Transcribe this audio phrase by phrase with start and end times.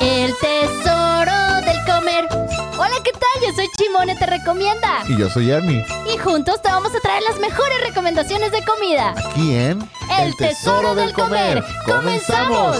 [0.00, 2.26] El tesoro del comer.
[2.78, 3.42] Hola, ¿qué tal?
[3.42, 5.02] Yo soy Chimone, te recomienda.
[5.06, 5.84] Y yo soy Army.
[6.10, 9.14] Y juntos te vamos a traer las mejores recomendaciones de comida.
[9.30, 9.86] Aquí en
[10.18, 11.62] El, tesoro, del comer.
[11.84, 12.78] ¡Comenzamos!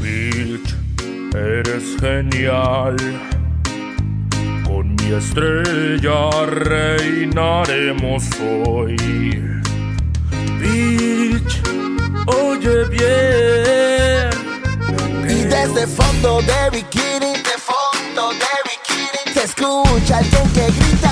[0.00, 0.74] Pilch,
[1.34, 2.96] eres genial.
[5.02, 8.24] Mi estrella reinaremos
[8.66, 8.96] hoy.
[10.60, 11.60] Pilch,
[12.26, 14.30] oye bien.
[15.28, 21.11] Y desde fondo de bikini, de fondo de bikini, se escucha alguien que grita.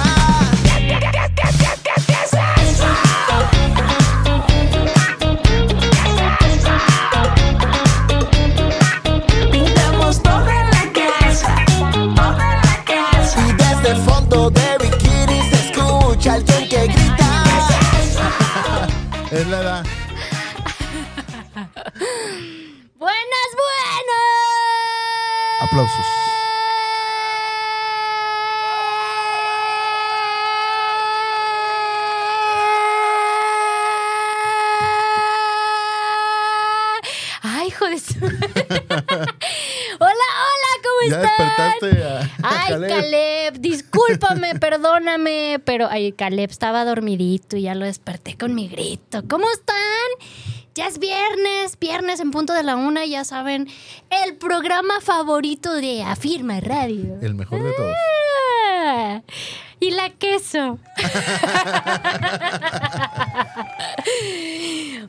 [19.31, 19.85] Es la edad.
[22.97, 24.11] ¡Buenas, buenas!
[25.61, 26.07] Aplausos.
[37.43, 38.19] ¡Ay, hijo de su...
[38.25, 38.35] hola,
[40.01, 40.71] hola,
[41.01, 41.73] ¿cómo Ya están?
[41.79, 42.91] despertaste a, a Ay, Caleb.
[42.91, 43.61] Caleb.
[43.61, 49.23] discúlpame, perdóname, pero ay, Caleb estaba dormidito y ya lo desperté con mi grito.
[49.29, 49.77] ¿Cómo están?
[50.75, 53.69] Ya es viernes, viernes en punto de la una, ya saben,
[54.25, 57.19] el programa favorito de Afirma Radio.
[57.21, 57.95] El mejor de todos.
[58.83, 59.21] Ah,
[59.81, 60.79] Y la queso.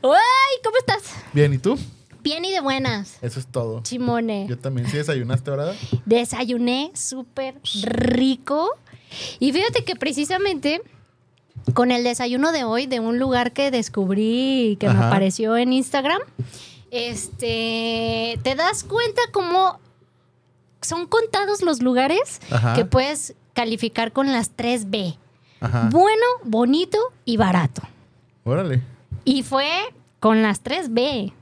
[0.02, 1.02] Ay, ¿cómo estás?
[1.32, 1.78] Bien, ¿y tú?
[2.32, 3.18] Bien y de buenas.
[3.20, 3.82] Eso es todo.
[3.82, 4.46] Chimone.
[4.48, 4.88] Yo también.
[4.88, 5.74] ¿Sí desayunaste ahora?
[6.06, 8.70] Desayuné súper rico.
[9.38, 10.80] Y fíjate que precisamente
[11.74, 16.22] con el desayuno de hoy de un lugar que descubrí que me apareció en Instagram,
[16.90, 19.78] este, te das cuenta cómo
[20.80, 22.72] son contados los lugares Ajá.
[22.72, 25.18] que puedes calificar con las 3B.
[25.60, 25.90] Ajá.
[25.92, 26.96] Bueno, bonito
[27.26, 27.82] y barato.
[28.44, 28.80] Órale.
[29.26, 29.68] Y fue
[30.18, 31.34] con las 3B.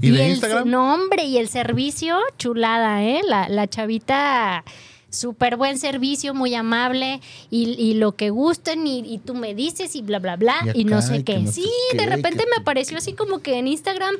[0.00, 0.68] ¿Y, de el Instagram?
[0.70, 3.20] nombre y el servicio, chulada, ¿eh?
[3.26, 4.64] La, la chavita,
[5.10, 7.20] súper buen servicio, muy amable
[7.50, 10.82] y, y lo que gusten y, y tú me dices y bla, bla, bla Y
[10.82, 11.38] y, no sé qué.
[11.40, 14.14] no sí, qué, de repente me apareció así como que en Instagram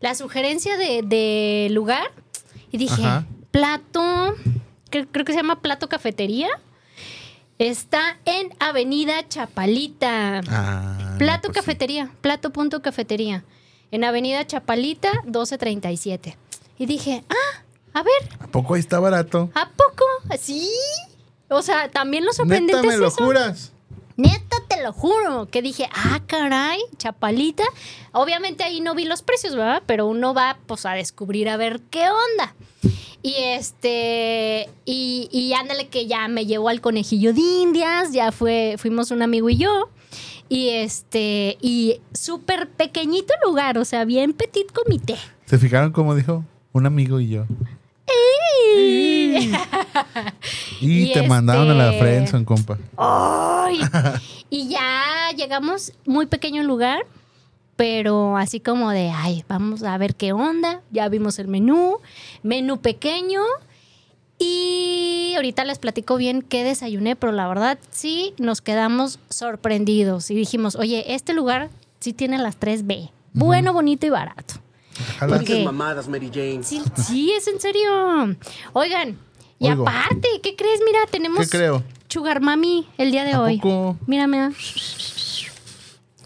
[0.00, 2.10] la sugerencia de, de lugar
[2.70, 3.26] y dije, Ajá.
[3.50, 4.34] plato,
[4.90, 6.48] creo que se llama plato cafetería.
[7.58, 10.40] Está en Avenida Chapalita.
[10.48, 13.44] Ah, Plato no, pues cafetería, plato punto cafetería.
[13.90, 16.36] En Avenida Chapalita, 1237.
[16.78, 17.62] Y dije, ah,
[17.92, 19.50] a ver, ¿A poco ahí está barato?
[19.54, 20.04] ¿a poco?
[20.40, 20.68] ¿Sí?
[21.48, 23.24] O sea, también lo sorprendente Neta, me es lo eso.
[23.24, 23.72] juras.
[24.16, 25.46] Neta, te lo juro.
[25.50, 27.64] Que dije, ah, caray, Chapalita.
[28.12, 29.82] Obviamente ahí no vi los precios, ¿verdad?
[29.86, 32.54] Pero uno va, pues, a descubrir a ver qué onda.
[33.22, 38.74] Y este, y, y ándale que ya me llevó al conejillo de indias, ya fue,
[38.78, 39.88] fuimos un amigo y yo.
[40.48, 45.16] Y este, y súper pequeñito lugar, o sea, bien petit comité.
[45.46, 46.44] ¿Se fijaron cómo dijo?
[46.72, 47.46] Un amigo y yo.
[48.76, 49.52] Y,
[50.80, 52.78] Y te mandaron a la este- friendzone, compa.
[52.96, 53.80] ¡Ay!
[54.50, 57.06] y ya llegamos muy pequeño lugar,
[57.76, 60.82] pero así como de, ay, vamos a ver qué onda.
[60.90, 61.98] Ya vimos el menú,
[62.42, 63.40] menú pequeño.
[64.38, 70.34] Y ahorita les platico bien qué desayuné, pero la verdad sí nos quedamos sorprendidos y
[70.34, 73.10] dijimos, oye, este lugar sí tiene las 3B.
[73.32, 74.54] Bueno, bonito y barato.
[75.16, 75.36] Ojalá.
[75.36, 75.64] ¿Por qué?
[75.64, 76.60] mamadas, Mary Jane.
[76.62, 78.36] Sí, sí, es en serio.
[78.74, 79.18] Oigan,
[79.58, 79.82] y Oigo.
[79.82, 80.80] aparte, ¿qué crees?
[80.86, 81.82] Mira, tenemos ¿Qué creo?
[82.08, 83.56] Sugar Mami el día de ¿A hoy.
[83.58, 83.96] poco?
[84.06, 84.50] Mírame.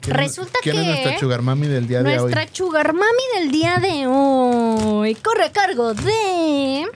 [0.00, 2.32] ¿Quién es- Resulta ¿Quién es que nuestra sugar mami del día de hoy?
[2.32, 6.86] Nuestra Sugar Mami del día de hoy corre a cargo de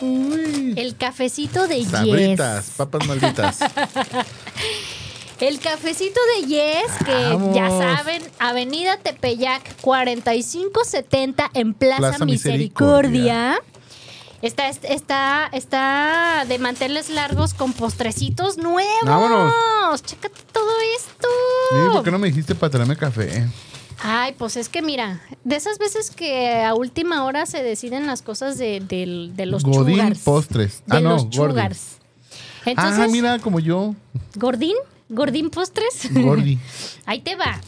[0.00, 0.74] Uy.
[0.76, 2.74] el cafecito de Sabritas, Yes.
[2.76, 3.58] papas malditas.
[5.40, 7.56] El cafecito de Yes, que Vamos.
[7.56, 13.58] ya saben, Avenida Tepeyac 4570 en Plaza, Plaza Misericordia.
[14.42, 18.92] Está, está, está de manteles largos con postrecitos nuevos.
[19.04, 20.02] Vámonos.
[20.04, 21.28] Chécate todo esto.
[21.70, 23.48] Sí, ¿Por qué no me dijiste para traerme café?
[24.02, 28.22] Ay, pues es que mira, de esas veces que a última hora se deciden las
[28.22, 30.18] cosas de, de- de los Godín chugars.
[30.20, 30.82] postres.
[30.86, 31.96] De Ah, no, los chugars.
[32.66, 33.94] Entonces, ah, mira, como yo,
[34.36, 34.74] ¿Gordín?
[35.08, 36.08] ¿Gordín postres?
[36.12, 36.58] Gordi.
[37.06, 37.60] Ahí te va.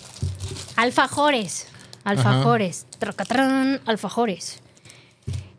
[0.76, 1.66] Alfajores.
[2.04, 2.86] Alfajores.
[2.98, 4.58] Tracatrán, alfajores.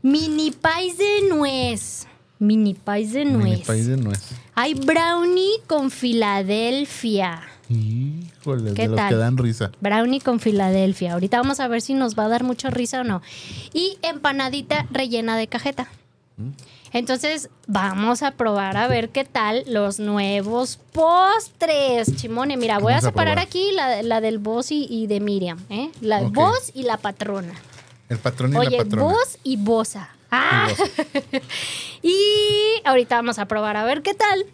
[0.02, 2.08] Mini pies de nuez.
[2.40, 3.44] Mini pies de nuez.
[3.46, 4.20] Mini país de nuez.
[4.56, 7.42] Hay brownie con Filadelfia.
[7.70, 9.10] Híjole, ¿Qué de los tal?
[9.10, 9.72] que dan risa.
[9.82, 11.14] Brownie con Filadelfia.
[11.14, 13.22] Ahorita vamos a ver si nos va a dar mucha risa o no.
[13.74, 15.88] Y empanadita rellena de cajeta.
[16.94, 22.16] Entonces, vamos a probar a ver qué tal los nuevos postres.
[22.16, 25.60] Chimone, mira, voy a separar aquí la, la del boss y, y de Miriam.
[25.70, 25.90] ¿eh?
[26.00, 26.34] La Ok.
[26.34, 27.54] boss y la patrona.
[28.08, 29.04] El patrón y Oye, la patrona.
[29.04, 30.10] boss y bosa.
[30.32, 30.68] Ah.
[32.02, 32.16] y
[32.86, 34.46] ahorita vamos a probar a ver qué tal.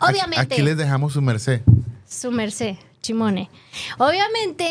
[0.00, 0.40] Aquí- Obviamente.
[0.54, 1.62] Aquí les dejamos su merced.
[2.08, 3.50] Su merced, Chimone.
[3.98, 4.66] Obviamente,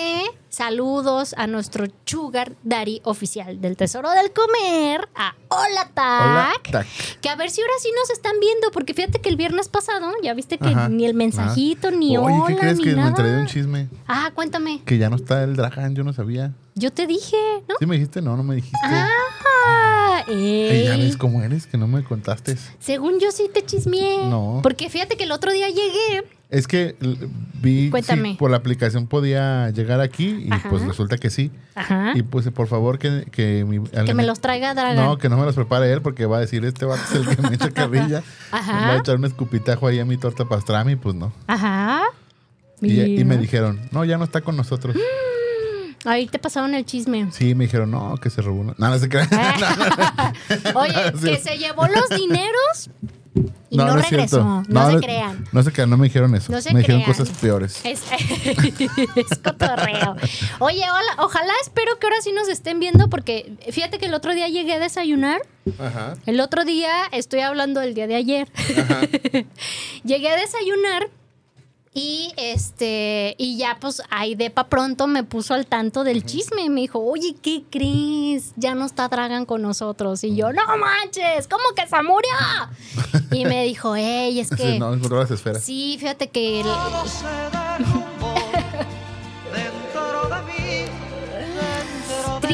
[0.50, 6.22] saludos a nuestro Sugar Daddy oficial del Tesoro del Comer, a Hola Tac.
[6.26, 6.88] Hola, tac.
[7.22, 10.12] Que a ver si ahora sí nos están viendo, porque fíjate que el viernes pasado
[10.24, 10.90] ya viste que Ajá.
[10.90, 11.92] ni el mensajito, Ah.
[11.92, 13.10] ni Oye, hola, ¿qué crees ni que me nada.
[13.10, 13.88] enteré de un chisme?
[14.08, 14.82] Ah, cuéntame.
[14.84, 16.54] Que ya no está el Dragan, yo no sabía.
[16.74, 17.38] Yo te dije,
[17.70, 17.76] ¿no?
[17.80, 18.22] ¿Sí me dijiste?
[18.22, 18.78] No, no me dijiste.
[18.84, 22.58] Ah, Ey, ya ves cómo eres, que no me contaste.
[22.80, 24.26] Según yo sí te chismeé.
[24.26, 24.60] No.
[24.64, 26.24] Porque fíjate que el otro día llegué.
[26.50, 26.96] Es que
[27.62, 28.38] vi Cuéntame.
[28.40, 30.70] por la aplicación podía llegar aquí y Ajá.
[30.70, 31.52] pues resulta que sí.
[31.76, 32.14] Ajá.
[32.16, 34.96] Y pues por favor que, que, mi- que alguien- me los traiga Dragan.
[34.96, 37.36] No, que no me los prepare él porque va a decir, este vato es el
[37.36, 38.24] que me echa carrilla.
[38.52, 38.72] Ajá.
[38.88, 41.34] Va a echar un escupitajo ahí a mi torta pastrami, pues no.
[41.48, 42.04] Ajá.
[42.82, 44.96] Y, y me dijeron, no, ya no está con nosotros.
[46.06, 47.28] Ahí te pasaron el chisme.
[47.32, 48.62] Sí, me dijeron, no, que se robó.
[48.62, 49.28] una- no se crean.
[50.76, 52.90] Oye, que se llevó los dineros
[53.70, 54.38] y no, es regresó.
[54.38, 54.64] cierto.
[54.68, 55.46] No, se crean.
[55.52, 56.52] No se crean, no me dijeron eso.
[56.52, 57.82] No se me dijeron cosas peores.
[57.84, 58.04] Es,
[59.16, 60.16] es cotorreo.
[60.60, 64.34] Oye, hola, ojalá espero que ahora sí nos estén viendo porque fíjate que el otro
[64.34, 65.42] día llegué a desayunar.
[65.80, 66.16] Ajá.
[66.26, 68.48] El otro día, estoy hablando del día de ayer.
[70.04, 71.10] llegué a desayunar
[72.00, 76.70] y este y ya pues Aidepa pronto me puso al tanto del chisme.
[76.70, 78.54] Me dijo, oye, ¿qué crees?
[78.56, 80.24] Ya no está Dragan con nosotros.
[80.24, 82.30] Y yo, no manches, ¿cómo que se murió?
[83.32, 84.74] Y me dijo, hey, es que...
[84.74, 85.64] Sí, no, encontró las esferas.
[85.64, 86.68] Sí, fíjate que el-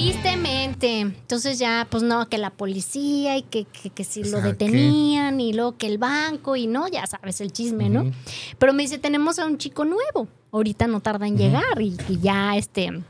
[0.03, 4.41] tristemente, entonces ya, pues no, que la policía y que, que, que si lo sea,
[4.41, 8.11] detenían y luego que el banco y no, ya sabes el chisme, ¿no?
[8.59, 12.19] Pero me dice, tenemos a un chico nuevo, ahorita no tarda en llegar y, y
[12.19, 13.01] ya este,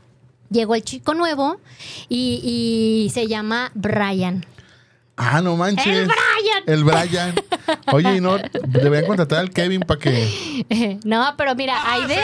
[0.50, 1.56] llegó el chico nuevo
[2.08, 4.46] y, y se llama Brian.
[5.16, 5.86] Ah, no manches.
[5.86, 6.62] ¡El Brian!
[6.66, 7.34] El Brian.
[7.92, 10.98] Oye, y no, deberían contratar al Kevin para que.
[11.04, 12.18] No, pero mira, Aide,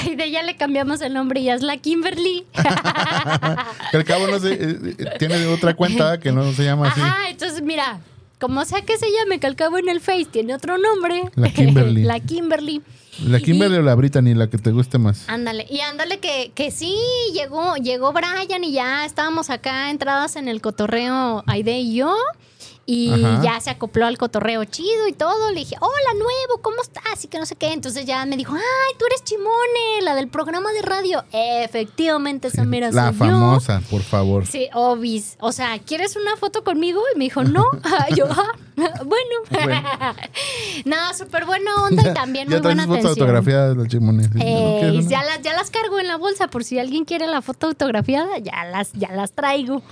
[0.00, 2.46] Aide ya le cambiamos el nombre, ya es la Kimberly.
[3.90, 7.00] Que al cabo no sé, eh, eh, tiene otra cuenta que no se llama así.
[7.00, 8.00] Ajá, entonces mira,
[8.38, 11.24] como sea que se llame, que al cabo en el Face tiene otro nombre.
[11.34, 12.02] La Kimberly.
[12.04, 12.82] la Kimberly.
[13.24, 15.24] La Kimberly Y- o la Brittany, la que te guste más.
[15.28, 16.96] Ándale, y ándale que, que sí,
[17.32, 22.14] llegó, llegó Brian y ya estábamos acá entradas en el cotorreo Aide y yo.
[22.88, 23.42] Y Ajá.
[23.42, 25.50] ya se acopló al cotorreo chido y todo.
[25.50, 27.24] Le dije, hola, nuevo, ¿cómo estás?
[27.24, 27.72] Y que no sé qué.
[27.72, 31.24] Entonces ya me dijo, ay, tú eres Chimone, la del programa de radio.
[31.32, 33.34] Efectivamente, esa mera La soy yo.
[33.34, 34.46] famosa, por favor.
[34.46, 35.36] Sí, obis.
[35.40, 37.02] O sea, ¿quieres una foto conmigo?
[37.12, 37.64] Y me dijo, no.
[38.16, 38.52] Yo, ah,
[39.04, 39.36] bueno.
[39.50, 39.82] Bueno.
[40.84, 43.02] no, súper buena onda y también muy ya traes buena atención.
[43.02, 43.08] ¿No
[44.40, 47.66] Eh, ya, las, ya las cargo en la bolsa por si alguien quiere la foto
[47.66, 49.82] autografiada, ya las, ya las traigo.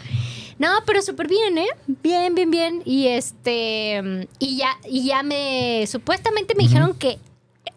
[0.58, 1.68] No, pero súper bien, ¿eh?
[1.86, 2.82] Bien, bien, bien.
[2.84, 4.28] Y este.
[4.38, 5.86] Y ya, y ya me.
[5.86, 7.18] Supuestamente me dijeron que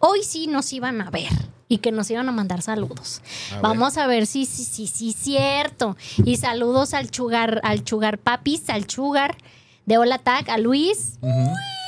[0.00, 1.32] hoy sí nos iban a ver.
[1.70, 3.20] Y que nos iban a mandar saludos.
[3.50, 3.62] A ver.
[3.62, 5.96] Vamos a ver si sí, sí, sí, cierto.
[6.24, 9.36] Y saludos al chugar, al chugar papis, al chugar
[9.88, 11.18] de Hola Tag, a Luis,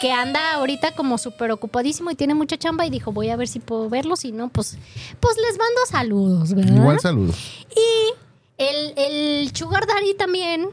[0.00, 3.46] que anda ahorita como súper ocupadísimo y tiene mucha chamba y dijo, voy a ver
[3.46, 4.78] si puedo verlo, si no, pues,
[5.20, 6.76] pues les mando saludos, ¿verdad?
[6.76, 7.36] Igual saludos.
[7.70, 8.14] Y
[8.60, 10.68] el, el Sugar Daddy también,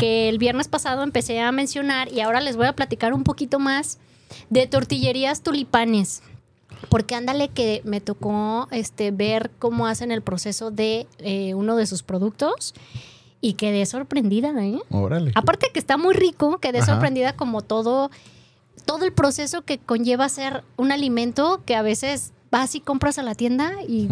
[0.00, 3.60] que, el viernes pasado empecé a mencionar y ahora les voy a platicar un poquito
[3.60, 3.98] más
[4.50, 6.22] de tortillerías tulipanes.
[6.88, 11.86] Porque ándale que me tocó este, ver cómo hacen el proceso de eh, uno de
[11.86, 12.74] sus productos
[13.40, 14.80] y quedé sorprendida, ¿eh?
[14.90, 15.30] Órale.
[15.36, 16.92] Aparte que está muy rico, quedé Ajá.
[16.92, 18.10] sorprendida como todo,
[18.84, 23.22] todo el proceso que conlleva hacer un alimento que a veces vas y compras a
[23.22, 24.08] la tienda y.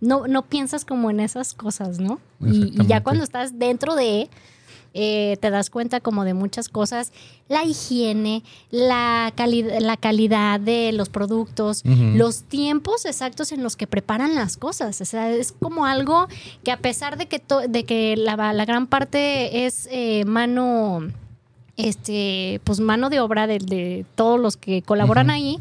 [0.00, 2.20] no, no piensas como en esas cosas, ¿no?
[2.40, 4.28] Y, ya cuando estás dentro de,
[4.98, 7.12] eh, te das cuenta como de muchas cosas,
[7.48, 11.82] la higiene, la, cali- la calidad de los productos,
[12.18, 15.00] los tiempos exactos en los que preparan las cosas.
[15.00, 16.28] O sea, es como algo
[16.64, 21.08] que a pesar de que, de que la, la gran parte es eh, mano
[21.76, 25.58] este, pues mano de obra de, de todos los que colaboran ahí,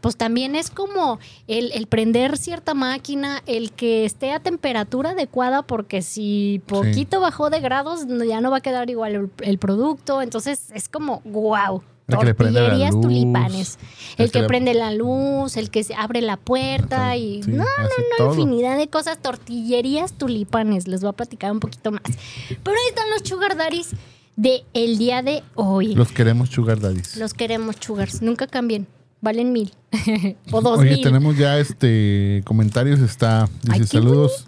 [0.00, 5.62] pues también es como el, el prender cierta máquina, el que esté a temperatura adecuada,
[5.62, 10.22] porque si poquito bajó de grados, ya no va a quedar igual el, el producto.
[10.22, 11.82] Entonces es como, wow.
[12.06, 13.78] Tortillerías luz, tulipanes.
[14.16, 17.58] El, el que prende la luz, el que se abre la puerta y sí, no,
[17.58, 18.30] no, no, todo.
[18.30, 19.18] infinidad de cosas.
[19.18, 20.88] Tortillerías tulipanes.
[20.88, 22.00] Les voy a platicar un poquito más.
[22.48, 23.90] Pero ahí están los sugar daddies
[24.38, 25.88] de el día de hoy.
[25.88, 27.18] Los, Los queremos sugar daddies.
[27.36, 28.22] queremos sugars.
[28.22, 28.86] Nunca cambien.
[29.20, 29.74] Valen mil.
[30.52, 31.02] o dos Oye, mil.
[31.02, 33.00] tenemos ya este comentarios.
[33.00, 34.44] Está, dice Ay, qué saludos.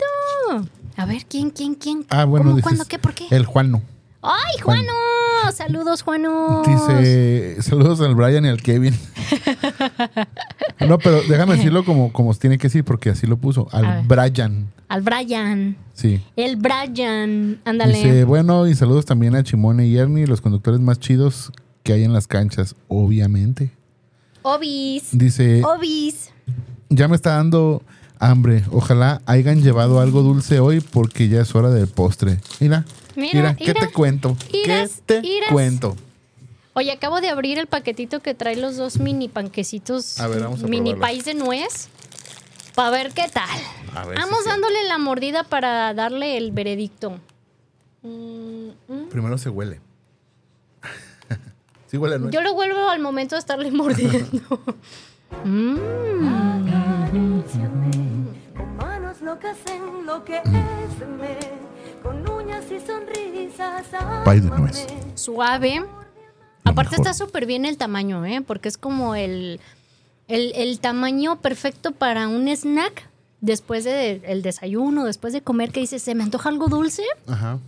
[0.48, 0.70] bonito.
[0.96, 2.06] A ver, ¿quién, quién, quién?
[2.08, 3.26] Ah, bueno, ¿Cómo, dices, cuándo, qué, por qué?
[3.30, 3.82] El Juano.
[4.22, 4.92] ¡Ay, Juano!
[5.52, 6.62] Saludos, Juano.
[6.66, 8.94] Dice, saludos al Brian y al Kevin.
[10.88, 13.68] no, pero déjame decirlo como, como tiene que decir, porque así lo puso.
[13.72, 14.68] Al Brian.
[14.88, 15.76] Al Brian.
[15.94, 16.22] Sí.
[16.36, 17.60] El Brian.
[17.64, 17.94] Ándale.
[17.94, 22.04] Dice, bueno, y saludos también a Chimone y Ernie, los conductores más chidos que hay
[22.04, 23.72] en las canchas, obviamente.
[24.42, 25.08] Obis.
[25.12, 26.30] Dice, Obis.
[26.88, 27.82] ya me está dando
[28.20, 28.64] hambre.
[28.70, 32.38] Ojalá hayan llevado algo dulce hoy porque ya es hora del postre.
[32.60, 32.84] Mira,
[33.16, 34.36] Mira, mira, ¿qué te cuento?
[34.52, 35.50] Iras, ¿Qué te iras.
[35.50, 35.96] cuento?
[36.74, 40.20] Oye, acabo de abrir el paquetito que trae los dos mini panquecitos.
[40.20, 41.00] A ver, vamos a Mini probarlo.
[41.00, 41.88] país de nuez.
[42.76, 43.48] Para ver qué tal.
[43.96, 47.18] A ver Vamos dándole la mordida para darle el veredicto.
[48.02, 49.08] Mm, mm.
[49.10, 49.80] Primero se huele.
[51.90, 52.30] sí huele, ¿no?
[52.30, 54.60] Yo lo vuelvo al momento de estarle mordiendo.
[55.44, 55.78] Mm.
[57.10, 61.38] Con manos locas enloqueceme,
[62.04, 63.84] con uñas y sonrisas.
[64.24, 64.60] Pay de ámame.
[64.62, 64.86] nuez.
[65.16, 65.80] Suave.
[65.80, 67.06] Lo Aparte mejor.
[67.08, 68.42] está súper bien el tamaño, ¿eh?
[68.46, 69.58] Porque es como el,
[70.28, 73.08] el, el tamaño perfecto para un snack
[73.40, 77.58] después del desayuno, después de comer, que dices, se me antoja algo dulce, Ajá,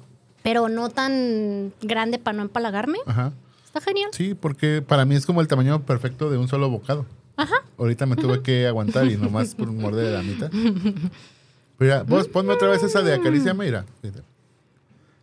[0.45, 2.99] pero no tan grande para no empalagarme.
[3.07, 3.33] ajá.
[3.65, 4.11] Está genial.
[4.13, 7.07] Sí, porque para mí es como el tamaño perfecto de un solo bocado.
[7.37, 7.57] Ajá.
[7.79, 10.51] Ahorita me tuve que aguantar y nomás por morder de la mitad.
[11.79, 13.85] Mira, vos ponme otra vez esa de acaricia, mira.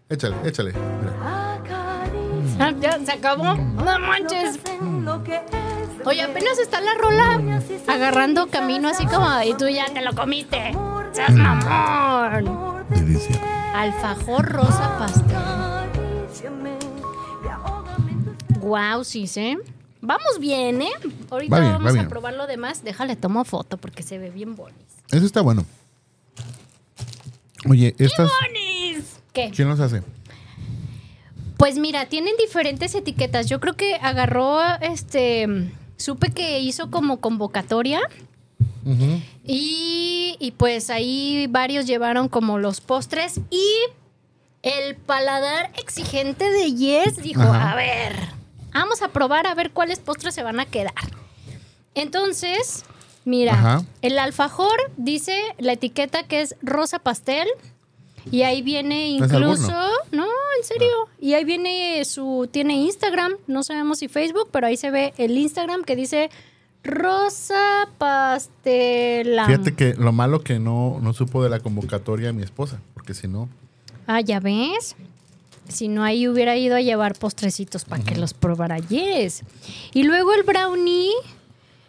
[0.09, 0.73] Échale, échale.
[0.73, 1.55] Mira.
[1.55, 3.55] Acaricia Ah, ya se acabó.
[3.55, 4.59] No manches.
[6.05, 10.73] Oye, apenas está la rola agarrando camino así como, y tú ya te lo comiste.
[11.11, 12.85] ¡Seas mamón!
[12.89, 13.39] Delicia.
[13.73, 15.37] Alfajor rosa pastel.
[18.59, 19.57] Wow, sí, ¿sí?
[20.01, 20.91] Vamos bien, ¿eh?
[21.29, 22.83] Ahorita Va bien, vamos va a probar lo demás.
[22.83, 24.77] Déjale, tomo foto porque se ve bien bonis.
[25.11, 25.65] Eso está bueno.
[27.67, 29.19] Oye, estas, ¡Bonis!
[29.33, 29.51] ¿Qué?
[29.53, 30.01] ¿quién los hace?
[31.57, 33.47] Pues mira, tienen diferentes etiquetas.
[33.47, 37.99] Yo creo que agarró, este, supe que hizo como convocatoria
[39.45, 43.67] y, y pues ahí varios llevaron como los postres y
[44.63, 47.71] el paladar exigente de Yes dijo, Ajá.
[47.71, 48.15] a ver,
[48.73, 50.93] vamos a probar a ver cuáles postres se van a quedar.
[51.95, 52.85] Entonces,
[53.25, 53.83] mira, Ajá.
[54.01, 57.47] el alfajor dice la etiqueta que es rosa pastel.
[58.31, 59.71] Y ahí viene ¿No es albur, incluso,
[60.11, 60.89] no, en serio.
[61.19, 65.37] Y ahí viene su, tiene Instagram, no sabemos si Facebook, pero ahí se ve el
[65.37, 66.29] Instagram que dice
[66.83, 69.47] Rosa Pastelam.
[69.47, 73.27] Fíjate que lo malo que no, no supo de la convocatoria mi esposa, porque si
[73.27, 73.49] no,
[74.05, 74.95] Ah, ya ves.
[75.69, 79.43] Si no, ahí hubiera ido a llevar postrecitos para que los probara Yes.
[79.93, 81.11] Y luego el brownie.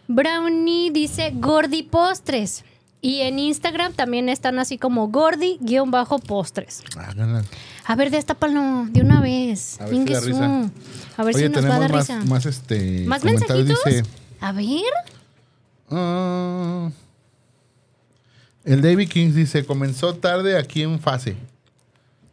[0.09, 2.65] Brownie dice Gordi Postres.
[3.03, 6.83] Y en Instagram también están así como Gordi-postres.
[7.87, 9.81] A ver, destápalo de una vez.
[9.81, 10.27] A ver si da Inguesú.
[10.27, 10.71] risa.
[11.17, 12.25] A ver Oye, si nos va a tenemos dar más, risa.
[12.27, 13.69] más, este, ¿Más comentarios.
[13.69, 13.85] mensajitos?
[14.05, 14.11] Dice,
[14.41, 14.93] A ver.
[15.91, 16.91] ah,
[18.65, 21.37] el David King dice, comenzó tarde aquí en fase.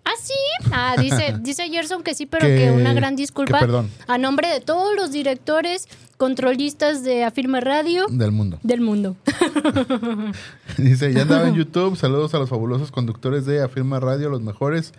[0.03, 0.33] Ah, sí.
[0.71, 3.59] Ah, dice, dice Gerson que sí, pero Que- que, una gran disculpa.
[3.59, 3.89] que perdón.
[4.07, 5.87] A nombre de todos los directores,
[6.17, 8.59] controlistas de Afirma Radio del mundo.
[8.63, 9.15] del mundo.
[10.77, 11.95] Dice, ya andaba en YouTube.
[11.97, 14.93] Saludos a los fabulosos conductores de Afirma Radio, los mejores.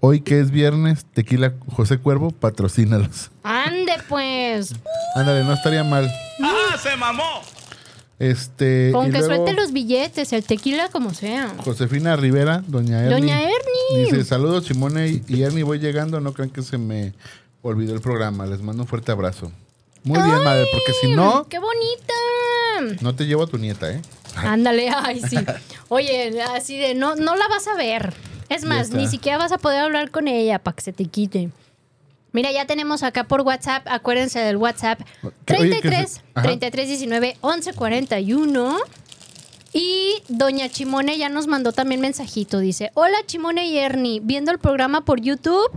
[0.00, 3.30] Hoy que es viernes, Tequila José Cuervo, patrocínalos.
[3.44, 4.74] Ande, pues.
[5.14, 6.10] Ándale, no estaría mal.
[6.42, 7.22] ¡Ah, se mamó!
[8.22, 8.90] Este.
[8.92, 11.52] Con que luego, suelte los billetes, el tequila como sea.
[11.58, 13.10] Josefina Rivera, Doña Ernie.
[13.20, 14.04] Doña Ernie.
[14.04, 16.20] Dice, saludos Simone y- Ernie, voy llegando.
[16.20, 17.14] No crean que se me
[17.62, 18.46] olvidó el programa.
[18.46, 19.50] Les mando un fuerte abrazo.
[20.04, 22.98] Muy bien, madre, porque si no, ¡Qué bonita!
[23.00, 24.00] no te llevo a tu nieta, ¿eh?
[24.36, 25.36] Ándale, ay, sí.
[25.88, 28.14] Oye, así de, no, no la vas a ver.
[28.48, 31.50] Es más, ni siquiera vas a poder hablar con ella para que se te quite.
[32.32, 35.00] Mira, ya tenemos acá por WhatsApp, acuérdense del WhatsApp,
[35.44, 36.42] Que- oye, que 33 se- ajá.
[36.42, 38.76] 33 19 11 41.
[39.74, 42.58] Y Doña Chimone ya nos mandó también mensajito.
[42.58, 45.70] Dice: Hola Chimone y Ernie, viendo el programa por YouTube,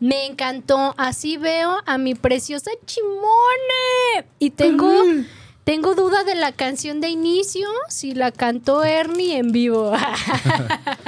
[0.00, 0.94] me encantó.
[0.96, 4.26] Así veo a mi preciosa Chimone.
[4.38, 4.90] Y tengo,
[5.64, 9.92] tengo duda de la canción de inicio, si la cantó Ernie en vivo.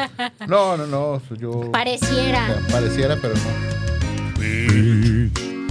[0.46, 1.22] No, no, no.
[1.38, 1.72] Yo.
[1.72, 2.60] Pareciera.
[2.70, 3.73] Pareciera, pero no.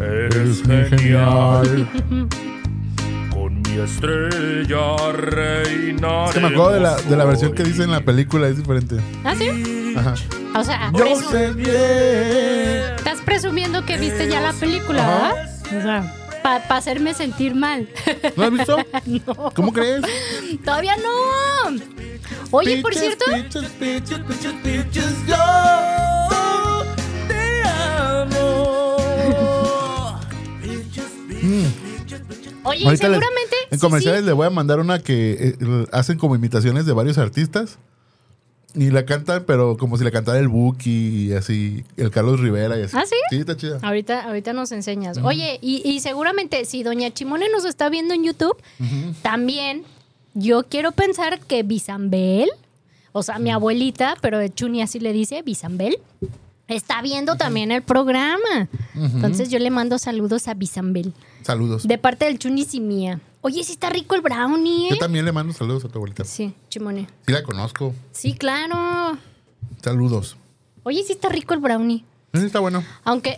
[0.01, 1.87] Eres muy genial.
[3.31, 6.25] Con mi estrella reina.
[6.25, 8.57] Es que me acuerdo de la, de la versión que dice en la película, es
[8.57, 8.97] diferente.
[9.23, 9.93] ¿Ah, sí?
[9.95, 10.15] Ajá.
[10.55, 12.95] O sea, Yo sé bien.
[12.97, 15.33] estás presumiendo que viste ya la película, Ajá.
[15.33, 15.55] ¿verdad?
[15.77, 17.87] O sea, para hacerme sentir mal.
[18.35, 18.77] ¿No has visto?
[19.27, 20.01] no, ¿Cómo crees?
[20.63, 21.77] todavía no.
[22.51, 24.19] Oye, por Piches, cierto, piches, piches,
[24.63, 25.27] piches,
[32.63, 33.55] oye, Ahorita les- seguramente.
[33.71, 34.25] en comerciales sí.
[34.27, 37.77] le voy a mandar una que eh, hacen como imitaciones de varios artistas.
[38.75, 42.75] Y la cantan, pero como si la cantara el Buki y así, el Carlos Rivera
[42.75, 42.97] y así.
[42.97, 43.13] ¿Ah, sí?
[43.29, 43.77] Sí, está chida.
[43.83, 45.19] Ahorita, ahorita nos enseñas.
[45.19, 48.57] Oye, y, y seguramente si Doña Chimone nos está viendo en YouTube,
[49.21, 49.83] también
[50.33, 52.49] yo quiero pensar que Bisambel,
[53.11, 55.99] o sea, mi abuelita, pero Chuni así le dice, Bisambel,
[56.67, 58.67] está viendo también el programa.
[58.95, 61.87] Entonces yo le mando saludos a Bisambel, Saludos.
[61.87, 63.19] de parte del Chunis y mía.
[63.41, 64.99] Oye, sí está rico el brownie, Yo ¿eh?
[64.99, 66.23] también le mando saludos a tu abuelita.
[66.23, 67.07] Sí, Chimone.
[67.25, 67.93] Sí la conozco.
[68.13, 69.17] Sí, claro.
[69.81, 70.37] Saludos.
[70.83, 72.05] Oye, sí está rico el brownie.
[72.33, 72.83] Sí, está bueno.
[73.03, 73.37] Aunque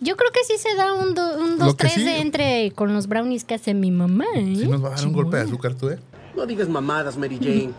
[0.00, 2.18] yo creo que sí se da un, do- un Lo dos, que tres sí- de
[2.20, 4.24] entre con los brownies que hace mi mamá.
[4.36, 4.54] ¿eh?
[4.56, 5.98] Sí nos va a dar un golpe de azúcar tú, ¿eh?
[6.36, 7.70] No digas mamadas, Mary Jane.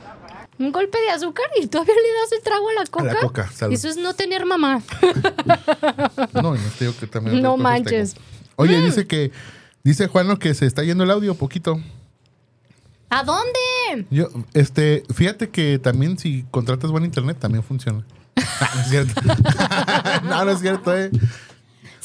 [0.59, 3.05] Un golpe de azúcar y todavía le das el trago a la coca.
[3.05, 3.73] la coca, salud.
[3.73, 4.81] Eso es no tener mamá.
[6.33, 7.41] No, no te digo que también.
[7.41, 8.13] No manches.
[8.13, 8.25] tengo.
[8.57, 9.31] Oye, dice que.
[9.83, 11.79] Dice Juano que se está yendo el audio poquito.
[13.09, 14.05] ¿A dónde?
[14.09, 18.05] Yo, este, fíjate que también si contratas buen internet también funciona.
[18.59, 19.21] Ah, no es cierto.
[20.23, 21.11] no, no es cierto, eh.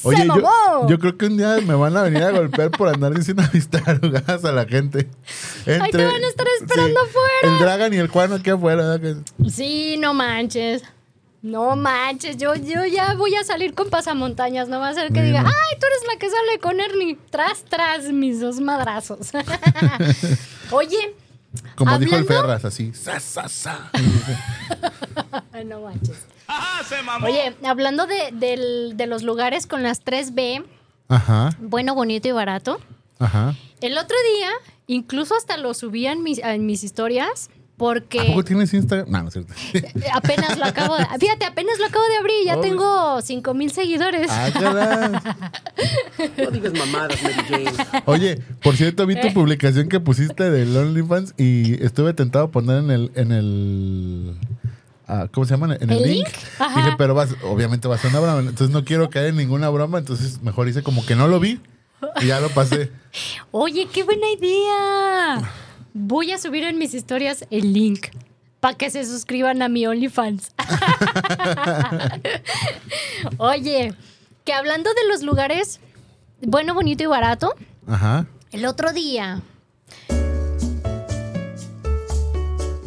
[0.04, 0.88] Oye, ¡Se yo, mamó!
[0.88, 3.68] yo creo que un día me van a venir a golpear por andar diciendo mis
[3.68, 5.08] tarugadas a la gente.
[5.64, 7.54] te van a estar esperando afuera.
[7.54, 8.98] El Dragan y el Juan aquí afuera.
[9.48, 10.82] Sí, no manches.
[11.42, 15.22] No manches, yo, yo ya voy a salir con pasamontañas, no va a ser que
[15.22, 19.30] diga, ay, tú eres la que sale con Ernie, tras, tras mis dos madrazos.
[20.70, 21.16] Oye,
[21.74, 22.92] Como dijo el Ferras, así.
[22.94, 23.90] Sa, sa, sa.
[25.52, 26.26] Ay, no manches.
[27.24, 30.64] Oye, hablando de, del- de los lugares con las 3B,
[31.08, 32.80] Ajá, bueno, bonito y barato,
[33.18, 33.54] ajá.
[33.80, 34.50] el otro día
[34.86, 39.10] incluso hasta lo subí en mis, en mis historias ¿A poco porque tienes Instagram?
[39.10, 39.54] No, no es cierto.
[40.14, 41.04] apenas lo acabo de...
[41.18, 44.28] Fíjate, apenas lo acabo de abrir y ya tengo 5 mil seguidores.
[44.30, 45.34] Ah, caray.
[46.44, 48.02] No digas mamadas, Mary Jane.
[48.04, 52.78] Oye, por cierto, vi tu publicación que pusiste del OnlyFans y estuve tentado a poner
[52.84, 54.36] en el, en el
[55.08, 55.76] ah, ¿cómo se llama?
[55.80, 56.28] En el, ¿El link.
[56.28, 58.38] Dije, pero vas, obviamente va a ser una broma.
[58.40, 59.98] Entonces no quiero caer en ninguna broma.
[59.98, 61.60] Entonces mejor hice como que no lo vi
[62.20, 62.90] y ya lo pasé.
[63.50, 65.50] Oye, qué buena idea.
[65.94, 68.06] Voy a subir en mis historias el link
[68.60, 70.52] para que se suscriban a mi OnlyFans.
[73.38, 73.94] Oye,
[74.44, 75.80] que hablando de los lugares
[76.44, 77.54] bueno, bonito y barato,
[77.86, 78.26] Ajá.
[78.50, 79.42] el otro día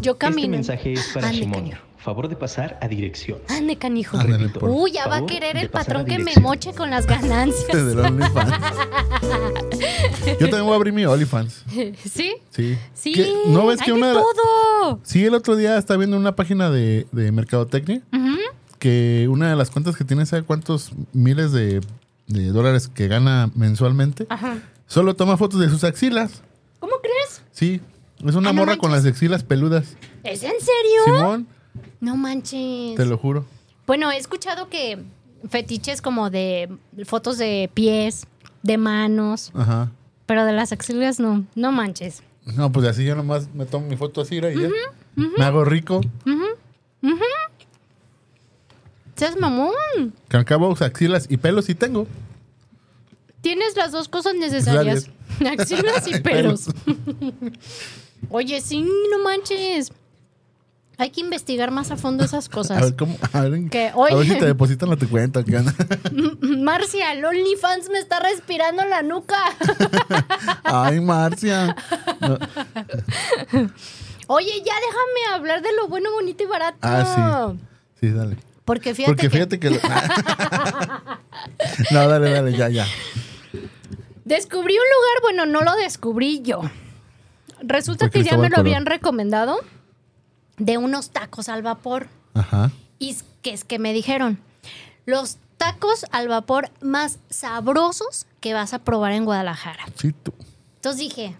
[0.01, 0.49] yo Este camino.
[0.49, 1.71] mensaje es para Ande, Shimon.
[2.05, 3.39] Favor de pasar a dirección.
[3.49, 4.15] Ande, canijo.
[4.17, 6.11] Ándale, Repito, por- Uy, ya va a favor querer de el pasar a patrón que
[6.19, 6.43] me dirección.
[6.43, 7.67] moche con las ganancias.
[7.87, 8.53] Del OnlyFans.
[10.39, 11.63] Yo también voy a abrir mi OnlyFans.
[12.07, 12.35] ¿Sí?
[12.51, 12.77] Sí.
[12.93, 13.33] Sí, ¿Qué?
[13.47, 14.99] ¿No ves hay que de una de la- todo.
[15.03, 18.37] Sí, el otro día estaba viendo una página de, de Mercadotecnia Ujú.
[18.77, 21.81] que una de las cuentas que tiene, ¿sabe cuántos miles de,
[22.27, 24.27] de dólares que gana mensualmente?
[24.29, 24.59] Ajá.
[24.87, 26.43] Solo toma fotos de sus axilas.
[26.79, 27.41] ¿Cómo crees?
[27.51, 27.81] Sí,
[28.23, 29.95] es una Ah, no morra con las axilas peludas.
[30.23, 31.01] ¿Es en serio?
[31.05, 31.47] Simón,
[31.99, 32.95] No manches.
[32.95, 33.45] te lo juro.
[33.87, 35.03] Bueno, he escuchado que
[35.49, 36.69] fetiches como de
[37.05, 38.27] fotos de pies,
[38.63, 39.91] de manos, Ajá.
[40.25, 41.45] pero de las axilas no.
[41.55, 42.23] No manches.
[42.55, 44.49] No, pues así yo nomás me tomo mi foto así ya.
[45.15, 46.01] Me hago rico.
[49.15, 50.13] Seas mamón.
[50.27, 52.07] Que al cabo axilas y pelos sí tengo.
[53.41, 55.09] Tienes las dos cosas necesarias.
[55.59, 56.67] Axilas y pelos.
[58.29, 59.91] Oye, sí, no manches.
[60.97, 62.81] Hay que investigar más a fondo esas A cosas.
[62.81, 63.17] ver cómo.
[63.33, 64.33] A ver, Que, a ver oye.
[64.33, 65.43] si te depositan a tu cuenta.
[66.41, 69.37] Marcia, el OnlyFans me está respirando la nuca.
[70.63, 71.75] Ay, Marcia.
[72.21, 72.37] No.
[74.27, 76.77] Oye, ya déjame hablar de lo bueno, bonito y barato.
[76.81, 78.07] Ah, sí.
[78.07, 78.37] Sí, dale.
[78.63, 79.69] Porque fíjate Porque que fíjate que.
[81.91, 82.87] no, dale, dale, ya, ya.
[84.23, 86.61] descubrí un lugar, bueno, no lo descubrí yo.
[87.61, 89.59] Resulta que ya me lo habían recomendado
[90.57, 92.07] de unos tacos al vapor.
[92.33, 92.71] Ajá.
[92.99, 94.39] Y es que es que me dijeron,
[95.05, 99.85] los tacos al vapor más sabrosos que vas a probar en Guadalajara.
[99.95, 100.33] Sí, tú.
[100.75, 101.35] Entonces dije,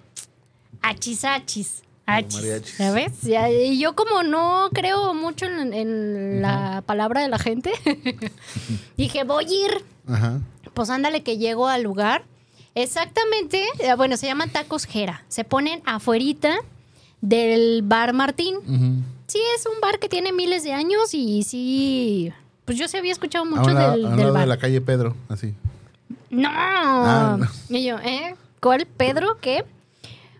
[0.81, 1.81] achis, achis.
[2.07, 2.75] Achis.
[2.77, 3.13] ¿Sabes?
[3.23, 7.71] Y yo como no creo mucho en, en la palabra de la gente,
[8.97, 9.85] dije, voy a ir.
[10.07, 10.39] Ajá.
[10.75, 12.23] Pues ándale que llego al lugar.
[12.75, 15.23] Exactamente, eh, bueno, se llaman tacos Jera.
[15.29, 16.57] Se ponen afuerita
[17.21, 18.55] del bar Martín.
[19.27, 22.31] Sí, es un bar que tiene miles de años y sí,
[22.65, 24.47] pues yo sí había escuchado mucho del, lado de bar.
[24.47, 25.53] la calle Pedro, así.
[26.29, 26.49] No.
[26.51, 27.47] Ah, no.
[27.75, 28.35] Y yo, ¿eh?
[28.59, 29.37] ¿Cuál Pedro?
[29.41, 29.65] ¿Qué?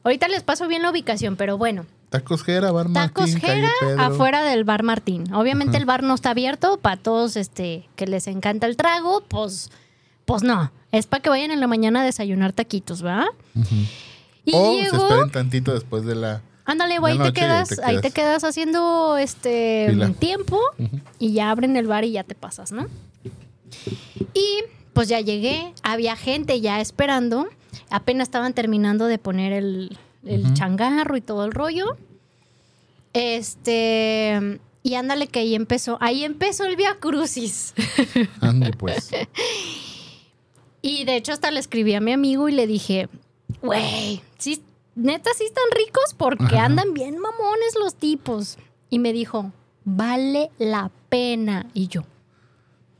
[0.04, 1.86] Ahorita les paso bien la ubicación, pero bueno.
[2.10, 4.02] Tacos Jera, Bar Tacos Martín, Jera Pedro.
[4.02, 5.34] afuera del bar Martín.
[5.34, 9.72] Obviamente el bar no está abierto para todos este que les encanta el trago, pues
[10.26, 13.28] pues no, es para que vayan en la mañana a desayunar taquitos, ¿va?
[14.44, 16.42] Y o se esperen tantito después de la...
[16.66, 18.44] ándale, güey, ahí te quedas, ahí te quedas.
[18.44, 20.10] haciendo este Fila.
[20.14, 20.60] tiempo
[21.20, 22.88] y ya abren el bar y ya te pasas, ¿no?
[24.34, 27.48] Y pues ya llegué, había gente ya esperando,
[27.90, 31.98] apenas estaban terminando de poner el, el changarro y todo el rollo.
[33.14, 37.74] Este, y ándale que ahí empezó, ahí empezó el Via Crucis.
[38.42, 39.10] Ande, pues.
[40.82, 43.10] Y de hecho hasta le escribí a mi amigo y le dije,
[43.62, 44.62] güey, sí,
[44.96, 46.66] neta sí están ricos porque Ajá.
[46.66, 48.58] andan bien mamones los tipos.
[48.90, 49.52] Y me dijo,
[49.84, 51.66] vale la pena.
[51.74, 52.04] Y yo,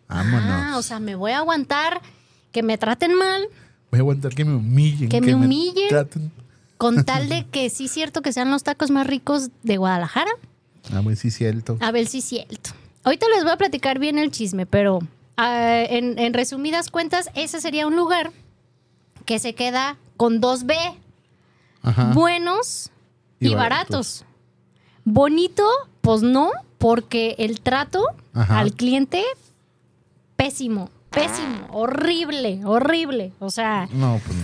[0.08, 0.44] Vámonos.
[0.50, 2.02] ah, o sea, me voy a aguantar
[2.52, 3.48] que me traten mal
[3.92, 5.10] Voy a aguantar que me humillen.
[5.10, 5.88] Que me humillen.
[5.90, 6.32] traten.
[6.78, 10.32] con tal de que sí es cierto que sean los tacos más ricos de Guadalajara.
[10.94, 11.78] Ah, pues sí, cierto.
[11.82, 12.72] A ver si es cierto.
[13.04, 15.00] Ahorita les voy a platicar bien el chisme, pero
[15.38, 18.32] ah, en, en resumidas cuentas, ese sería un lugar
[19.26, 20.76] que se queda con dos B,
[21.86, 22.12] Ajá.
[22.14, 22.92] buenos
[23.40, 24.24] Y y, baratos.
[24.24, 24.26] baratos.
[25.06, 25.64] Bonito,
[26.02, 28.60] pues no, porque el trato Ajá.
[28.60, 29.24] al cliente,
[30.36, 33.34] pésimo, pésimo, horrible, horrible.
[33.40, 34.44] O sea, No, pues no.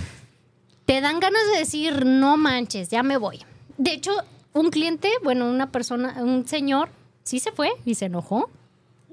[0.86, 3.44] te dan ganas de decir, no manches, ya me voy.
[3.78, 4.12] De hecho,
[4.54, 6.90] un cliente, bueno, una persona, un señor,
[7.24, 8.50] sí se fue y se enojó.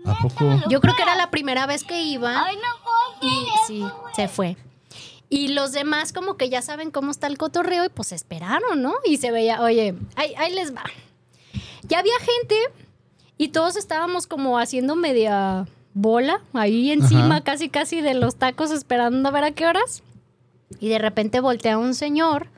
[0.05, 0.45] ¿A poco?
[0.69, 2.47] Yo creo que era la primera vez que iba.
[3.21, 4.57] y sí, se fue.
[5.31, 8.95] Y los demás como que ya saben cómo está el cotorreo y pues esperaron, ¿no?
[9.05, 10.85] Y se veía, oye, ahí, ahí les va.
[11.83, 12.57] Ya había gente
[13.37, 17.41] y todos estábamos como haciendo media bola ahí encima Ajá.
[17.45, 20.03] casi casi de los tacos esperando a ver a qué horas.
[20.81, 22.49] Y de repente voltea un señor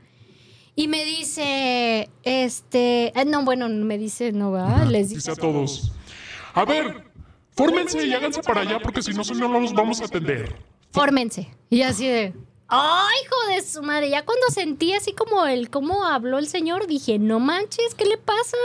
[0.76, 5.36] y me dice, este, eh, no, bueno, me dice, no va, les Dice dice a
[5.36, 5.92] todos.
[6.54, 7.04] A ver,
[7.56, 10.56] fórmense y háganse para allá porque si no, si no, no los vamos a atender.
[10.92, 11.48] fórmense.
[11.68, 12.34] Y así de,
[12.70, 14.10] ¡ay, hijo de su madre!
[14.10, 18.16] Ya cuando sentí así como el cómo habló el señor, dije, no manches, ¿qué le
[18.16, 18.56] pasa?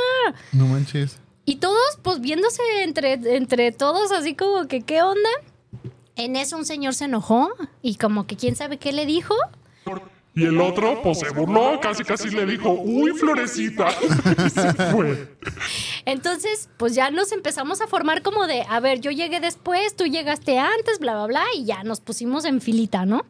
[0.52, 1.20] No manches.
[1.46, 5.30] Y todos, pues viéndose entre, entre todos, así como que, ¿qué onda?
[6.16, 7.50] En eso un señor se enojó
[7.82, 9.36] y como que quién sabe qué le dijo.
[10.38, 13.88] Y el otro, pues se burló, casi casi le dijo, uy, florecita.
[14.46, 15.38] y se fue.
[16.06, 20.06] Entonces, pues ya nos empezamos a formar como de, a ver, yo llegué después, tú
[20.06, 23.26] llegaste antes, bla, bla, bla, y ya nos pusimos en filita, ¿no?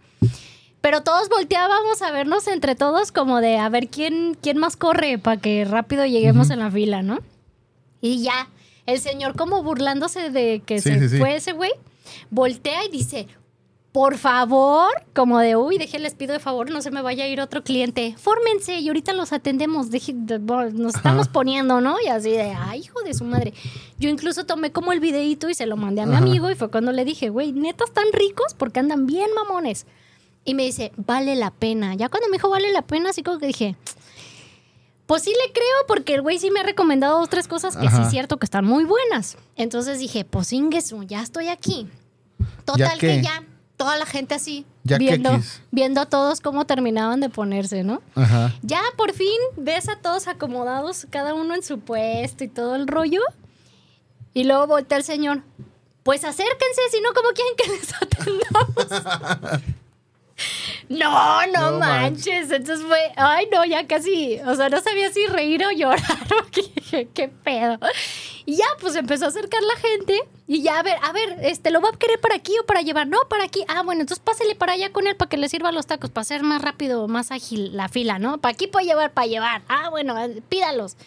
[0.85, 5.17] Pero todos volteábamos a vernos entre todos como de, a ver quién, quién más corre
[5.17, 7.17] para que rápido lleguemos en la fila, ¿no?
[8.01, 8.49] Y ya,
[8.85, 11.17] el señor como burlándose de que Sí, se sí, sí.
[11.17, 11.71] fue ese güey,
[12.29, 13.27] voltea y dice,
[13.91, 17.41] por favor, como de, uy, déjenles pido de favor, no se me vaya a ir
[17.41, 18.13] otro cliente.
[18.19, 21.95] Fórmense y ahorita los atendemos, deje- nos estamos poniendo, ¿no?
[22.05, 23.55] Y así de, ay, hijo de su madre.
[23.97, 26.21] Yo incluso tomé como el videito y se lo mandé a mi Ajá.
[26.23, 29.87] amigo y fue cuando le dije, güey, neta están ricos porque andan bien mamones.
[30.45, 31.95] Y me dice, vale la pena.
[31.95, 33.75] Ya cuando me dijo vale la pena, así como que dije,
[35.07, 37.89] pues sí le creo porque el güey sí me ha recomendado dos, tres cosas que
[37.89, 39.37] sí es cierto que están muy buenas.
[39.55, 41.87] Entonces dije, pues inguesu, ya estoy aquí.
[42.63, 43.43] Total que ya,
[43.77, 45.31] toda la gente así, Ya viendo,
[45.71, 48.01] viendo a todos cómo terminaban de ponerse, ¿no?
[48.15, 48.53] Ajá.
[48.61, 52.87] Ya por fin ves a todos acomodados, cada uno en su puesto y todo el
[52.87, 53.21] rollo.
[54.33, 55.43] Y luego voltea el señor.
[56.03, 59.63] Pues acérquense, si no, ¿cómo quieren que les atendamos?
[60.89, 62.51] No, no, No manches.
[62.51, 66.63] Entonces fue, ay, no, ya casi, o sea, no sabía si reír o llorar, porque
[66.75, 67.79] dije, qué pedo.
[68.45, 71.71] Y ya, pues empezó a acercar la gente y ya, a ver, a ver, este,
[71.71, 73.07] ¿lo va a querer para aquí o para llevar?
[73.07, 73.63] No, para aquí.
[73.67, 76.21] Ah, bueno, entonces pásele para allá con él para que le sirva los tacos, para
[76.21, 78.39] hacer más rápido, más ágil la fila, ¿no?
[78.39, 79.63] Para aquí puede llevar, para llevar.
[79.67, 80.97] Ah, bueno, eh, pídalos.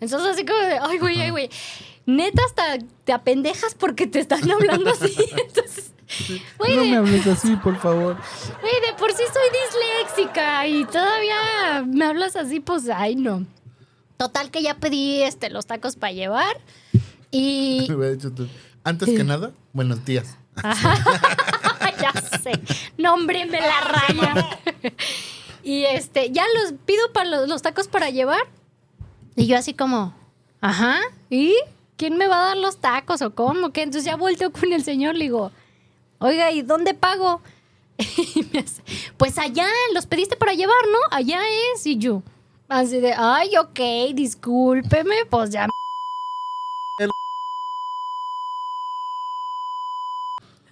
[0.00, 1.50] Entonces así como de, ay, güey, ay, güey.
[2.06, 5.14] Neta hasta te apendejas porque te están hablando así.
[5.36, 5.85] Entonces,
[6.58, 8.16] güey, No de- me hables así, por favor.
[8.60, 13.44] Güey, de por sí soy disléxica y todavía me hablas así, pues, ay, no.
[14.16, 16.56] Total que ya pedí este, los tacos para llevar
[17.30, 17.86] y...
[18.84, 20.36] Antes que nada, buenos días.
[22.00, 22.52] ya sé.
[22.96, 24.48] No, hombre, me la raya.
[25.64, 28.40] y este, ya los pido para los, los tacos para llevar.
[29.34, 30.14] Y yo así como,
[30.60, 31.54] ajá, ¿y
[31.96, 33.70] quién me va a dar los tacos o cómo?
[33.72, 33.82] ¿Qué?
[33.82, 35.50] Entonces ya volteo con el señor, le digo,
[36.18, 37.40] oiga, ¿y dónde pago?
[37.98, 38.82] Y me hace,
[39.16, 40.98] pues allá, los pediste para llevar, ¿no?
[41.10, 41.40] Allá
[41.74, 41.86] es.
[41.86, 42.22] Y yo,
[42.68, 45.68] así de, ay, ok, discúlpeme, pues ya.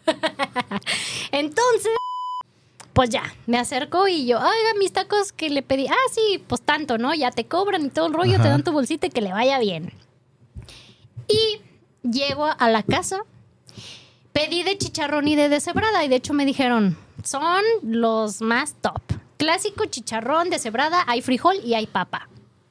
[1.33, 1.93] Entonces,
[2.93, 6.61] pues ya, me acerco y yo, oiga, mis tacos que le pedí, ah, sí, pues
[6.63, 7.15] tanto, ¿no?
[7.15, 9.59] Ya te cobran y todo el rollo, te dan tu bolsita y que le vaya
[9.59, 9.93] bien.
[11.27, 11.61] Y
[12.09, 13.25] llego a la casa,
[14.35, 19.01] pedí de chicharrón y de deshebrada y de hecho me dijeron, son los más top.
[19.39, 22.29] Clásico chicharrón, deshebrada, hay frijol y hay papa.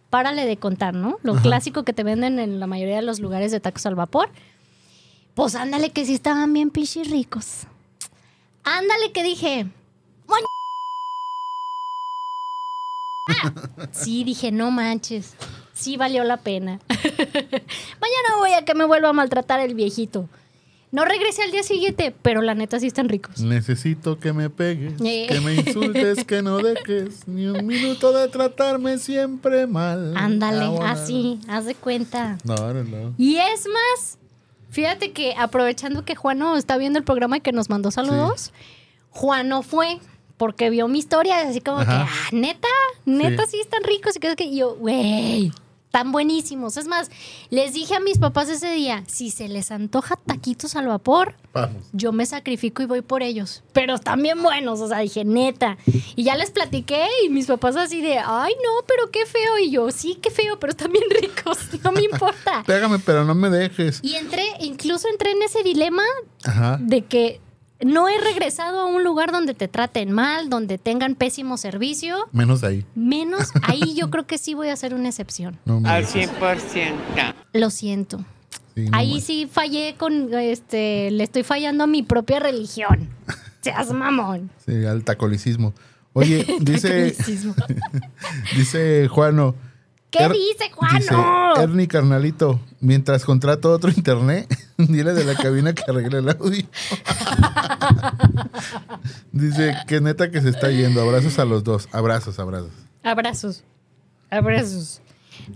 [0.10, 1.18] Párale de contar, ¿no?
[1.24, 4.30] Lo clásico que te venden en la mayoría de los lugares de tacos al vapor.
[5.34, 7.62] Pues ándale que sí estaban bien pichis ricos.
[8.64, 9.68] Ándale que dije.
[13.30, 13.54] Ah,
[13.92, 15.34] sí, dije, no manches.
[15.74, 16.80] Sí valió la pena.
[16.90, 20.28] Mañana voy a que me vuelva a maltratar el viejito.
[20.94, 23.40] No regresé al día siguiente, pero la neta sí están ricos.
[23.42, 25.26] Necesito que me pegues, Eh.
[25.28, 30.16] que me insultes, que no dejes ni un minuto de tratarme siempre mal.
[30.16, 32.38] Ándale, así, haz de cuenta.
[32.44, 33.16] No, no, no.
[33.18, 34.20] Y es más,
[34.70, 38.54] fíjate que aprovechando que Juano está viendo el programa y que nos mandó saludos,
[39.10, 39.98] Juano fue
[40.38, 41.86] porque vio mi historia, así como Ajá.
[42.06, 42.68] que, ah, neta,
[43.06, 43.52] neta Sí.
[43.54, 45.52] sí, están ricos y que, yo, güey,
[45.94, 46.76] tan buenísimos.
[46.78, 47.12] Es más,
[47.52, 51.86] les dije a mis papás ese día, si se les antoja taquitos al vapor, Vamos.
[51.94, 53.62] yo me sacrifico y voy por ellos.
[53.74, 55.78] Pero están bien buenos, o sea, dije, neta.
[56.16, 59.60] Y ya les platiqué y mis papás así de, ay, no, pero qué feo.
[59.60, 62.64] Y yo, sí, qué feo, pero están bien ricos, no me importa.
[62.66, 64.00] Pégame, pero no me dejes.
[64.02, 66.02] Y entré, incluso entré en ese dilema
[66.44, 66.80] Ajá.
[66.82, 67.40] de que
[67.86, 72.16] no he regresado a un lugar donde te traten mal, donde tengan pésimo servicio.
[72.32, 72.86] Menos ahí.
[72.96, 75.60] Menos ahí yo creo que sí voy a hacer una excepción.
[75.66, 76.30] No Al dejes.
[76.32, 77.34] 100%.
[77.54, 78.24] Lo siento.
[78.76, 83.10] Sí, no Ahí sí fallé con, este, le estoy fallando a mi propia religión.
[83.62, 84.50] Seas mamón.
[84.66, 85.74] Sí, al tacolicismo.
[86.14, 87.16] Oye, dice,
[88.56, 89.56] dice Juano.
[90.12, 90.70] ¿Qué Er- dice
[91.00, 91.56] Dice, Juano?
[91.56, 96.64] Ernie carnalito, mientras contrato otro internet, dile de la cabina que arregle el audio.
[99.32, 101.02] dice que neta que se está yendo.
[101.02, 101.88] Abrazos a los dos.
[101.92, 102.72] Abrazos, abrazos.
[103.04, 103.64] Abrazos.
[104.30, 105.02] Abrazos.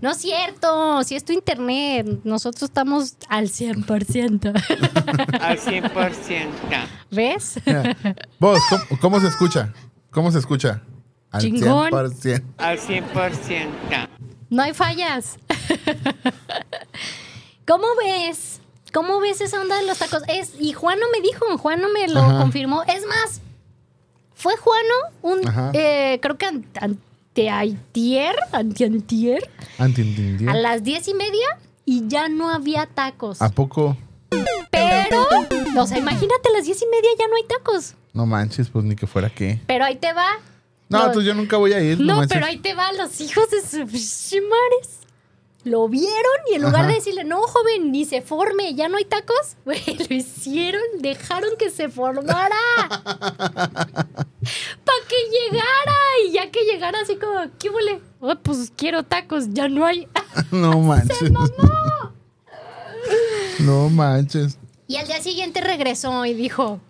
[0.00, 4.52] No es cierto, si es tu internet, nosotros estamos al 100%.
[5.40, 6.48] Al 100%.
[7.10, 7.60] ¿Ves?
[8.38, 9.72] Vos, ¿cómo, cómo se escucha?
[10.10, 10.82] ¿Cómo se escucha?
[11.30, 11.90] Al Chingón.
[11.90, 12.42] 100%.
[12.58, 14.08] Al 100%.
[14.50, 15.38] No hay fallas.
[17.66, 18.57] ¿Cómo ves?
[18.92, 20.22] ¿Cómo ves esa onda de los tacos?
[20.28, 22.38] Es, y Juano me dijo, Juano me lo Ajá.
[22.38, 22.82] confirmó.
[22.84, 23.40] Es más,
[24.34, 25.40] fue Juano un,
[25.74, 29.48] eh, creo que an- anteayer, antiantier,
[29.78, 31.46] Anti- a las diez y media
[31.84, 33.42] y ya no había tacos.
[33.42, 33.96] ¿A poco?
[34.70, 35.26] Pero,
[35.78, 37.94] o sea, imagínate, a las diez y media ya no hay tacos.
[38.12, 39.60] No manches, pues ni que fuera qué.
[39.66, 40.28] Pero ahí te va.
[40.88, 42.00] No, entonces yo nunca voy a ir.
[42.00, 44.97] No, pero ahí te va, los hijos de su chimares.
[45.68, 46.88] Lo vieron y en lugar Ajá.
[46.88, 51.50] de decirle, no, joven, ni se forme, ya no hay tacos, güey, lo hicieron, dejaron
[51.58, 52.56] que se formara.
[52.88, 55.94] Para que llegara.
[56.26, 58.00] Y ya que llegara así como, ¿qué huele?
[58.20, 60.08] Oh, pues quiero tacos, ya no hay.
[60.50, 61.30] No manches.
[63.60, 64.58] No manches.
[64.86, 66.80] Y al día siguiente regresó y dijo,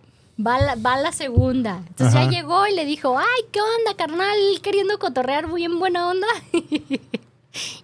[0.45, 1.83] va la, va la segunda.
[1.89, 2.25] Entonces Ajá.
[2.25, 4.37] ya llegó y le dijo, ay, ¿qué onda, carnal?
[4.63, 6.27] Queriendo cotorrear bien buena onda.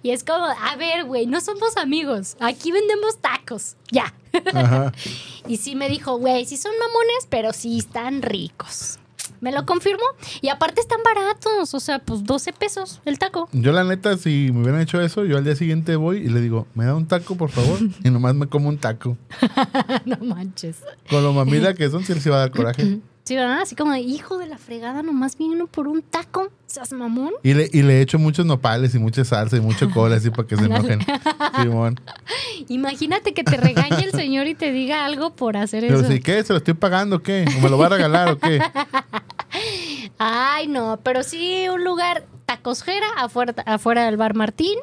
[0.03, 2.37] Y es como, a ver, güey, no somos amigos.
[2.41, 3.77] Aquí vendemos tacos.
[3.91, 4.13] Ya.
[4.55, 4.93] Ajá.
[5.49, 8.99] y sí me dijo, güey, sí son mamones, pero sí están ricos.
[9.41, 10.05] Me lo confirmó.
[10.41, 11.75] Y aparte están baratos.
[11.75, 13.49] O sea, pues 12 pesos el taco.
[13.53, 16.41] Yo la neta, si me hubieran hecho eso, yo al día siguiente voy y le
[16.41, 17.79] digo, ¿me da un taco, por favor?
[18.05, 19.17] Y nomás me como un taco.
[20.05, 20.79] no manches.
[21.09, 23.01] Con lo mamila que son, sí les iba a dar coraje.
[23.25, 23.63] Sí, ¿verdad?
[23.63, 26.51] Así como, hijo de la fregada, nomás vino por un taco.
[26.67, 27.33] ¿Seas mamón?
[27.43, 30.47] Y le, y le echo muchos nopales y mucha salsa y mucho cola así para
[30.47, 31.01] que se enojen.
[31.63, 31.99] Simón.
[32.69, 36.11] Imagínate que te regañe el señor y te diga algo por hacer Pero eso.
[36.11, 36.45] si, ¿qué?
[36.45, 37.47] ¿Se lo estoy pagando o qué?
[37.57, 38.61] ¿O me lo va a regalar o qué?
[40.19, 44.79] Ay, no, pero sí un lugar tacosjera afuera, afuera del bar Martín.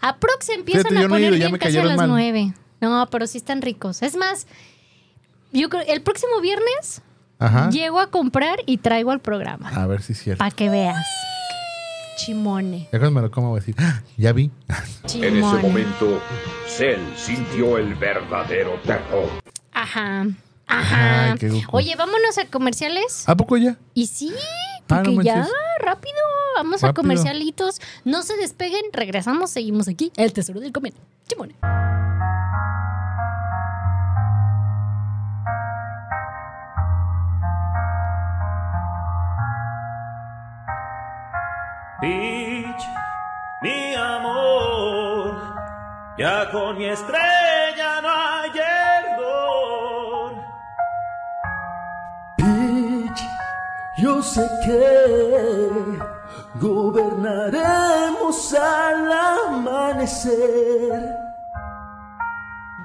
[0.00, 2.54] Aprox empiezan Fíjate, a no poner ido, ya bien casi a las nueve.
[2.80, 4.02] No, pero sí están ricos.
[4.02, 4.46] Es más,
[5.52, 7.02] yo creo el próximo viernes
[7.38, 7.68] Ajá.
[7.70, 9.68] llego a comprar y traigo al programa.
[9.70, 10.38] A ver si es cierto.
[10.38, 10.96] Para que veas.
[12.16, 12.88] Chimone.
[12.92, 14.50] Ya cuando me lo como voy a decir, "Ah, ya vi.
[15.06, 15.28] Chimone.
[15.28, 16.22] En ese momento,
[16.68, 19.28] Cell sintió el verdadero terror.
[19.72, 20.26] Ajá.
[20.66, 21.32] Ajá.
[21.32, 21.76] Ay, qué Goku.
[21.76, 23.28] Oye, vámonos a comerciales.
[23.28, 23.76] ¿A poco ya?
[23.94, 24.32] Y sí,
[24.88, 25.52] Ah, no porque ya, manches.
[25.80, 26.14] rápido,
[26.56, 27.02] vamos a Rápido.
[27.02, 27.80] comercialitos.
[28.04, 30.12] No se despeguen, regresamos, seguimos aquí.
[30.16, 30.94] El tesoro del comer.
[31.28, 31.54] Chimone.
[42.04, 42.84] Peach,
[43.62, 45.40] mi amor,
[46.18, 50.32] ya con mi estrella no hay error.
[52.36, 53.20] Peach,
[53.96, 55.98] yo sé que
[56.60, 59.10] gobernaremos al
[59.48, 61.00] amanecer.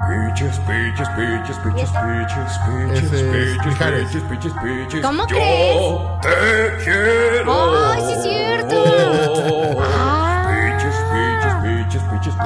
[0.08, 5.02] Peaches, peaches, peaches, peaches, peaches, peaches, peaches, peaches, peaches, peaches.
[5.06, 6.22] ¿Cómo Yo crees?
[6.22, 7.52] te quiero.
[7.92, 8.89] ¡Ay, sí es cierto!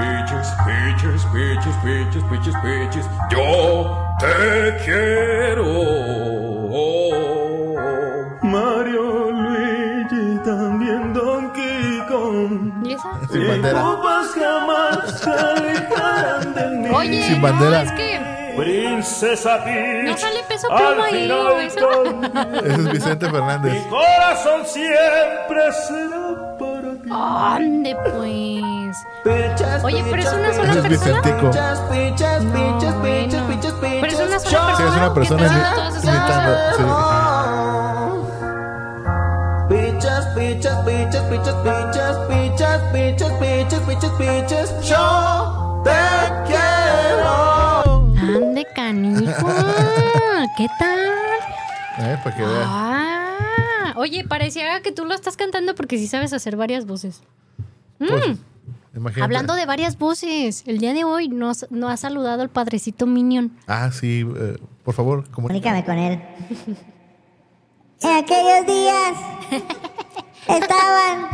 [0.03, 5.67] piches, piches, piches, piches, piches, piches, yo te quiero.
[8.43, 11.51] Mario Luigi, también Don
[12.09, 12.85] Kong.
[12.85, 13.09] ¿Y esa?
[13.31, 13.83] Sin bandera.
[16.93, 17.83] Oye, Sin bandera.
[17.83, 18.33] No, es que...
[18.55, 20.05] Princesa Peach.
[20.05, 21.27] No sale peso pluma ahí.
[22.63, 23.73] Ese es Vicente Fernández.
[23.73, 27.09] Mi corazón siempre será para ti.
[27.11, 28.72] Ande pues.
[29.23, 31.21] Pichas, Oye, pero es una sola es persona.
[31.21, 33.47] Pichas, No, pichas, pichas, bueno.
[33.47, 33.73] pichas, pichas.
[33.81, 35.99] Pero es una sola Yo- Sí, es una persona imitando.
[36.77, 36.83] Sí.
[39.69, 44.87] Pichas, pichas, pichas, pichas, pichas, pichas, pichas, pichas, pichas, pichas.
[44.87, 45.91] Yo te
[46.47, 48.05] quiero.
[48.37, 49.47] Ande, canijo.
[50.57, 50.99] ¿Qué tal?
[51.99, 52.63] Eh, para que vean.
[52.65, 57.21] Ah, oye, parecía que tú lo estás cantando porque sí sabes hacer varias voces.
[58.07, 58.37] Pues,
[58.95, 59.23] imagínate.
[59.23, 63.51] Hablando de varias voces, el día de hoy nos, no ha saludado el padrecito Minion.
[63.67, 65.83] Ah, sí, eh, por favor, comunícame.
[65.83, 66.21] Con él.
[68.01, 69.13] En aquellos días
[70.47, 71.27] estaban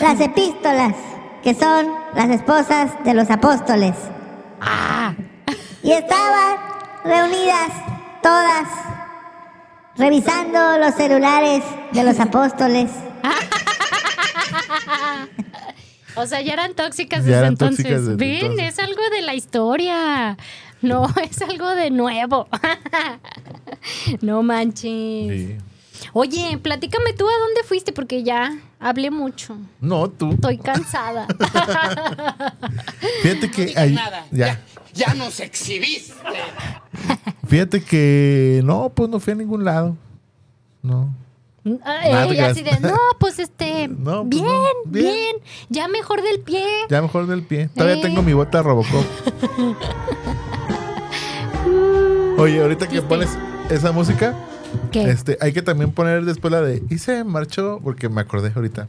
[0.00, 0.94] las epístolas,
[1.42, 3.94] que son las esposas de los apóstoles.
[5.82, 6.56] Y estaban
[7.04, 7.70] reunidas
[8.22, 8.68] todas,
[9.96, 12.90] revisando los celulares de los apóstoles.
[16.16, 17.78] O sea, ya eran tóxicas Ya desde eran entonces.
[17.84, 18.68] tóxicas desde Ven, entonces.
[18.68, 20.36] es algo de la historia.
[20.80, 22.46] No, es algo de nuevo.
[24.20, 24.80] no manches.
[24.82, 25.56] Sí.
[26.12, 29.56] Oye, platícame tú a dónde fuiste porque ya hablé mucho.
[29.80, 30.32] No, tú.
[30.34, 31.26] Estoy cansada.
[33.22, 33.72] Fíjate que.
[33.76, 33.98] ahí-
[34.30, 34.60] ya.
[34.92, 36.14] Ya nos exhibiste.
[37.48, 38.60] Fíjate que.
[38.64, 39.96] No, pues no fui a ningún lado.
[40.82, 41.12] No.
[41.64, 45.36] Nada, te así de, no, pues este, No, pues bien, no, bien, bien.
[45.70, 46.62] ya mejor del pie.
[46.90, 47.68] Ya mejor del pie.
[47.74, 48.02] Todavía Eh.
[48.02, 49.04] tengo mi bota Robocop.
[52.38, 53.30] Oye, ahorita que pones
[53.70, 54.34] esa música,
[54.92, 55.04] ¿Qué?
[55.08, 58.88] este, hay que también poner después la de y se marchó, porque me acordé ahorita.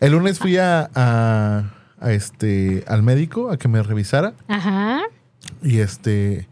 [0.00, 1.70] El lunes fui a, a-
[2.00, 5.02] a este al médico a que me revisara Ajá.
[5.62, 6.48] y este,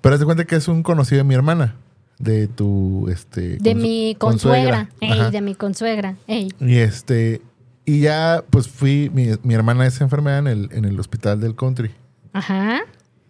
[0.00, 1.74] pero haz de cuenta que es un conocido de mi hermana,
[2.18, 4.88] de tu este De mi consuegra.
[5.00, 6.16] Ey, de mi consuegra.
[6.26, 6.48] Ey.
[6.60, 7.42] Y este,
[7.84, 11.54] y ya pues fui, mi, mi hermana es enfermera en el, en el hospital del
[11.54, 11.90] country.
[12.32, 12.80] Ajá.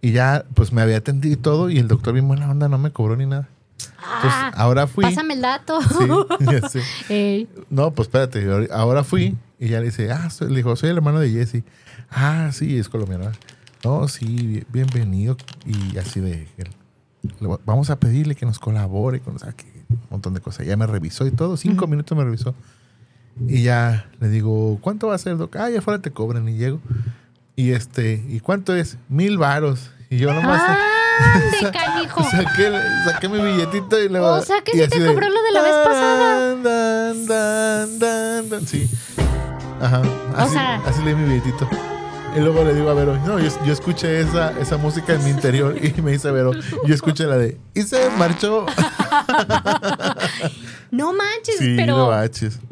[0.00, 2.78] Y ya pues me había atendido y todo y el doctor bien buena onda no
[2.78, 3.48] me cobró ni nada.
[3.78, 5.04] Entonces Ah, ahora fui.
[5.04, 5.78] Pásame el dato.
[5.82, 6.78] Sí.
[7.08, 7.48] Ey.
[7.70, 10.90] No, pues espérate, ahor- ahora fui y ya le dice, ah, soy- le dijo, soy
[10.90, 11.62] el hermano de Jesse.
[12.10, 13.30] Ah, sí, es colombiano.
[13.84, 15.36] No, sí, bi- bienvenido.
[15.66, 16.46] Y así de,
[17.64, 20.66] vamos a pedirle que nos colabore con o sea, que un montón de cosas.
[20.66, 22.54] Ya me revisó y todo, cinco minutos me revisó.
[23.46, 25.54] Y ya le digo, ¿cuánto va a ser, doc?
[25.56, 26.80] Ah, ya fuera te cobran y llego.
[27.56, 28.98] Y este, ¿y cuánto es?
[29.08, 29.90] Mil varos.
[30.10, 30.62] Y yo nomás
[31.18, 32.22] ¡Ande, canijo!
[32.30, 32.72] saqué,
[33.04, 34.34] saqué mi billetito y luego.
[34.34, 36.56] O sea que sí así te de, cobró lo de la vez pasada.
[36.56, 37.26] Dan,
[37.98, 38.66] dan, dan.
[38.66, 38.88] Sí.
[39.80, 40.02] Ajá.
[40.36, 41.68] Así, sea- así leí mi billetito.
[42.38, 45.30] Y luego le digo a Vero, no, yo, yo escuché esa, esa música en mi
[45.30, 46.52] interior y me dice Vero,
[46.86, 48.64] yo escuché la de, y se marchó.
[50.90, 52.10] No manches, Sí, no pero,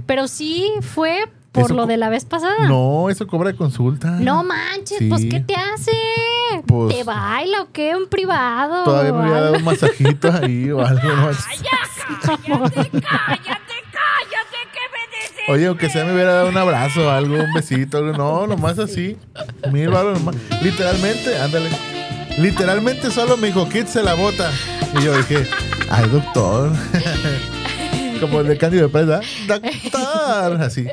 [0.06, 2.66] pero sí fue por Eso lo de la vez pasada.
[2.68, 4.10] No, eso cobra consulta.
[4.12, 5.08] No manches, Sí.
[5.08, 5.92] pues ¿qué te hace?
[6.66, 7.94] Pues- ¿Te baila o qué?
[7.96, 8.84] ¿Un privado?
[8.84, 11.00] Todavía me hubiera dado un masajito ahí o algo.
[12.22, 13.02] cállate, cállate, dices.
[15.48, 18.12] Oye, aunque sea me hubiera dado un abrazo, algo, un besito, algo.
[18.12, 19.16] No, nomás así.
[19.72, 20.34] Mil baros nomás.
[20.62, 21.70] Literalmente, ándale.
[22.38, 24.50] Literalmente solo me dijo, quítese la bota.
[24.98, 25.46] Y yo dije,
[25.88, 26.72] ay, doctor.
[28.20, 29.20] Como el de Cándido de Presa.
[29.46, 30.60] Doctor.
[30.62, 30.86] Así.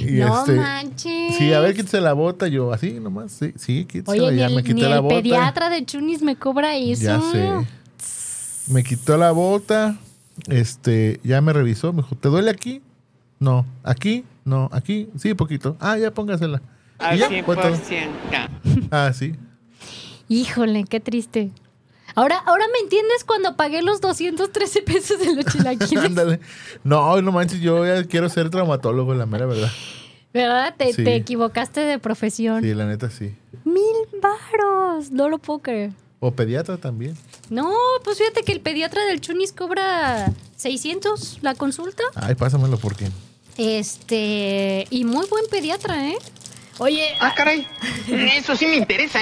[0.00, 1.36] Y No este, manches.
[1.36, 2.46] Sí, a ver, quítese la bota.
[2.46, 3.32] Yo, así nomás.
[3.32, 4.20] Sí, sí, quítese.
[4.20, 5.14] Oye, ni ya el, me quité ni la el bota.
[5.16, 7.02] pediatra de Chunis me cobra eso.
[7.02, 7.48] Ya sé.
[8.72, 9.96] Me quitó la bota.
[10.48, 11.92] Este, ya me revisó.
[11.92, 12.80] Me dijo, ¿te duele aquí?
[13.40, 13.66] No.
[13.84, 14.24] ¿Aquí?
[14.44, 14.68] No.
[14.72, 15.08] ¿Aquí?
[15.18, 15.76] Sí, poquito.
[15.80, 16.60] Ah, ya póngasela.
[16.98, 17.74] Al ya, fue todo.
[17.74, 18.88] 100%.
[18.90, 19.34] Ah, sí.
[20.28, 21.50] Híjole, qué triste.
[22.14, 26.04] Ahora, ahora me entiendes cuando pagué los 213 pesos de los chilaquiles.
[26.04, 26.40] Ándale.
[26.84, 29.70] No, no manches, yo ya quiero ser traumatólogo, la mera verdad.
[30.34, 30.74] ¿Verdad?
[30.76, 31.04] Te, Sí.
[31.04, 32.62] te equivocaste de profesión.
[32.62, 33.34] Sí, la neta sí.
[33.64, 33.82] Mil
[34.20, 35.10] varos.
[35.10, 35.92] No lo puedo creer.
[36.20, 37.16] O pediatra también.
[37.48, 37.72] No,
[38.02, 42.02] pues fíjate que el pediatra del Chunis cobra 600 la consulta.
[42.16, 43.08] Ay, pásamelo porque.
[43.58, 46.16] Este, y muy buen pediatra, ¿eh?
[46.78, 47.66] Oye, Ah, caray.
[48.08, 49.20] Eso sí me interesa.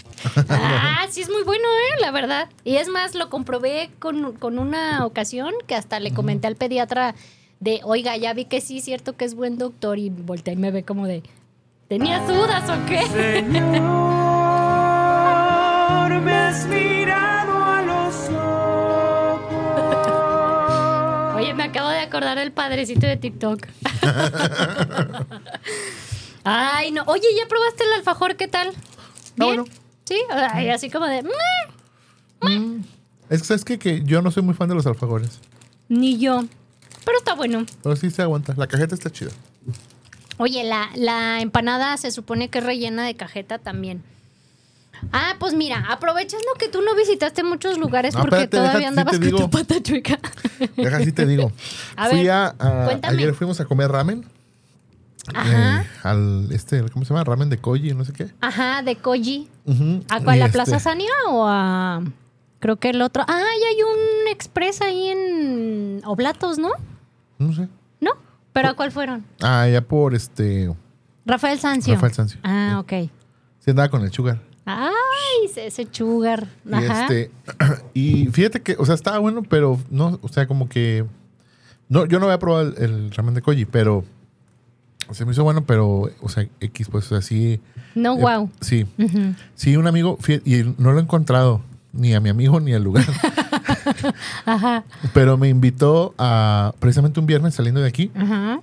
[0.51, 2.01] ah, sí es muy bueno, ¿eh?
[2.03, 2.49] La verdad.
[2.62, 7.14] Y es más, lo comprobé con, con una ocasión que hasta le comenté al pediatra
[7.61, 10.70] de, oiga, ya vi que sí, cierto que es buen doctor y volteé y me
[10.70, 11.22] ve como de,
[11.89, 13.01] ¿tenías dudas o qué?
[16.22, 17.36] me has mirado
[21.37, 23.66] Oye, me acabo de acordar del padrecito de TikTok.
[26.45, 27.03] Ay, no.
[27.07, 28.37] Oye, ¿ya probaste el alfajor?
[28.37, 28.72] ¿Qué tal?
[29.37, 29.64] ¿Bien?
[30.05, 30.16] Sí,
[30.53, 31.22] Ay, así como de...
[32.41, 32.82] "Mm".
[33.28, 33.78] Es que sabes qué?
[33.78, 35.41] que yo no soy muy fan de los alfajores.
[35.89, 36.45] Ni yo.
[37.05, 37.66] Pero está bueno.
[37.82, 38.55] Pero sí se aguanta.
[38.57, 39.30] La cajeta está chida.
[40.39, 44.03] Oye, la, la empanada se supone que es rellena de cajeta también.
[45.12, 48.92] Ah, pues mira, aprovechando que tú no visitaste muchos lugares No, porque espérate, todavía deja-
[48.92, 50.18] sí andabas con tu pata chueca.
[50.76, 51.53] Deja así te digo.
[51.97, 52.55] A Fui ver, a,
[53.05, 54.24] ayer fuimos a comer ramen.
[55.34, 55.82] Ajá.
[55.82, 57.24] Eh, al este, ¿cómo se llama?
[57.24, 58.28] Ramen de koji, no sé qué.
[58.40, 59.49] Ajá, de Koji.
[59.64, 60.05] Ujú.
[60.09, 60.38] ¿A cuál?
[60.38, 62.01] ¿La este, Plaza Sania o a.?
[62.61, 63.24] Creo que el otro.
[63.26, 66.70] Ah, y hay un express ahí en Oblatos, ¿no?
[67.38, 67.68] No sé.
[68.01, 68.12] ¿No?
[68.53, 69.24] ¿Pero a cuál fueron?
[69.42, 70.72] Ah, ya por este.
[71.26, 71.94] Rafael Sancio.
[71.94, 72.38] Rafael Sancio.
[72.44, 73.11] Ah, ok.
[73.59, 74.40] Sí andaba con el sugar.
[74.67, 76.49] Ay, ese sugar.
[76.67, 77.03] Y Ajá.
[77.03, 77.31] este.
[77.95, 81.05] Y fíjate que, o sea, estaba bueno, pero no, o sea, como que.
[81.89, 84.05] No, yo no había probado el, el ramen de koji, pero.
[85.12, 87.61] Se me hizo bueno, pero, o sea, X, pues, o sea, sí.
[87.95, 88.51] No, eh, wow.
[88.61, 88.87] Sí.
[89.55, 91.62] Sí, un amigo, y no lo he encontrado,
[91.93, 93.05] ni a mi amigo ni al lugar.
[94.45, 94.85] Ajá.
[95.14, 98.61] pero me invitó a, precisamente un viernes saliendo de aquí, Ajá.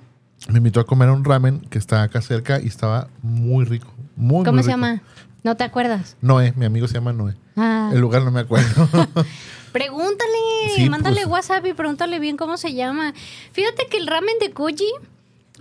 [0.49, 3.88] me invitó a comer un ramen que está acá cerca y estaba muy rico.
[4.18, 4.78] Muy, ¿Cómo muy se rico.
[4.86, 5.01] llama?
[5.43, 6.15] ¿No te acuerdas?
[6.21, 7.35] Noé, mi amigo se llama Noé.
[7.55, 7.89] Ah.
[7.93, 8.87] El lugar no me acuerdo.
[9.71, 10.29] Pregúntale,
[10.75, 11.27] Sí, mándale pues.
[11.27, 13.13] WhatsApp y pregúntale bien cómo se llama.
[13.51, 14.87] Fíjate que el ramen de Koji,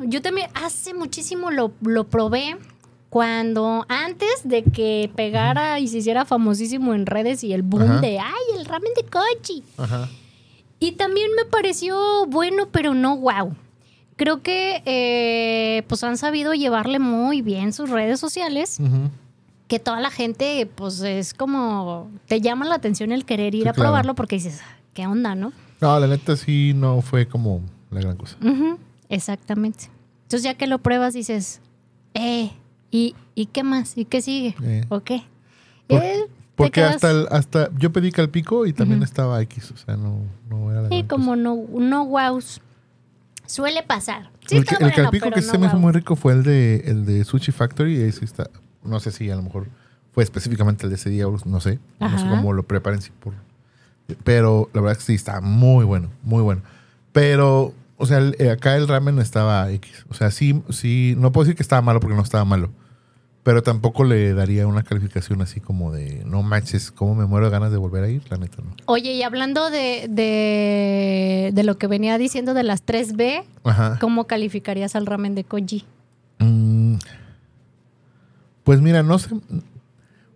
[0.01, 2.57] yo también hace muchísimo lo, lo probé
[3.09, 8.01] cuando antes de que pegara y se hiciera famosísimo en redes y el boom Ajá.
[8.01, 9.65] de, ay, el ramen de Koji.
[9.79, 10.09] Ajá.
[10.79, 13.55] Y también me pareció bueno, pero no wow.
[14.17, 18.79] Creo que eh, pues han sabido llevarle muy bien sus redes sociales.
[18.79, 19.11] Ujú.
[19.73, 23.69] Que toda la gente, pues es como, te llama la atención el querer ir Sí,
[23.69, 23.89] a claro.
[23.89, 25.51] probarlo porque dices, "Ah, ¿qué onda, no?
[25.81, 28.37] No, la neta sí no fue como la gran cosa.
[29.09, 29.85] Exactamente.
[30.25, 31.63] Entonces ya que lo pruebas dices,
[32.13, 32.51] eh,
[32.91, 33.97] ¿y, ¿y qué más?
[33.97, 34.55] ¿Y qué sigue?
[34.63, 34.85] Eh.
[34.91, 35.23] ¿O qué?
[35.87, 39.97] Por- Eh, Porque hasta, el- hasta yo pedí calpico y también estaba X, o sea,
[39.97, 40.19] no,
[40.51, 42.61] no era la Sí, gran como no, no wows.
[43.47, 44.31] Suele pasar.
[44.47, 46.43] Sí, el, está el bueno, calpico que no se me hizo muy rico fue el
[46.43, 47.97] de, el de Sushi Factory.
[47.97, 48.51] Y ese está,
[48.85, 49.67] no sé si a lo mejor
[50.13, 51.79] fue específicamente el de ese día, no sé.
[52.01, 53.01] No sé cómo lo preparen.
[53.01, 53.33] si por,
[54.25, 56.63] pero la verdad es que sí, está muy bueno, muy bueno.
[57.13, 60.05] Pero, o sea, el- eh, acá el ramen estaba X.
[60.11, 62.71] O sea, sí, sí, no puedo decir que estaba malo porque no estaba malo.
[63.43, 67.51] Pero tampoco le daría una calificación así como de, no manches, cómo me muero de
[67.53, 68.71] ganas de volver a ir, la neta no.
[68.87, 73.99] Oye, y hablando de, de, de lo que venía diciendo de las 3B, Ajá.
[74.01, 75.85] ¿cómo calificarías al ramen de Koji?
[76.39, 76.95] Mm,
[78.65, 79.31] Pues mira, no sé.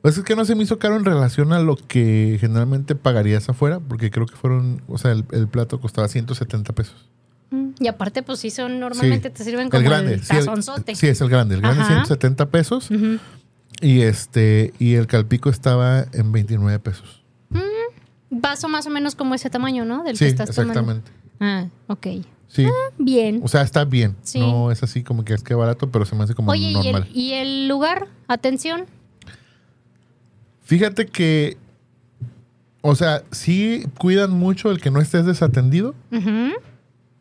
[0.02, 3.48] Pues es que no se me hizo caro en relación a lo que generalmente pagarías
[3.48, 7.08] afuera, porque creo que fueron, o sea, el, el plato costaba 170 pesos.
[7.50, 9.34] Mm, Y aparte, pues sí, son normalmente Sí.
[9.34, 10.14] te sirven como el grande.
[10.14, 10.94] el sí, el- tazonzote.
[10.94, 11.56] sí, es el grande.
[11.56, 11.92] El grande Ajá.
[12.04, 12.88] 170 pesos.
[13.80, 17.22] Y este, y el calpico estaba en 29 pesos.
[18.30, 20.02] Vaso más o menos como ese tamaño, ¿no?
[20.02, 20.72] Del Sí, que estás tomando.
[20.80, 21.10] exactamente.
[21.40, 22.06] Ah, ok.
[22.56, 22.66] Sí.
[22.98, 23.40] Bien.
[23.44, 24.16] O sea, está bien.
[24.22, 24.40] Sí.
[24.40, 26.74] No es así como que es que barato, pero se me hace como Oye, ¿y
[26.74, 27.06] normal.
[27.10, 28.08] el, y el lugar?
[28.28, 28.86] Atención.
[30.64, 31.56] Fíjate que,
[32.80, 35.94] o sea, sí cuidan mucho el que no estés desatendido.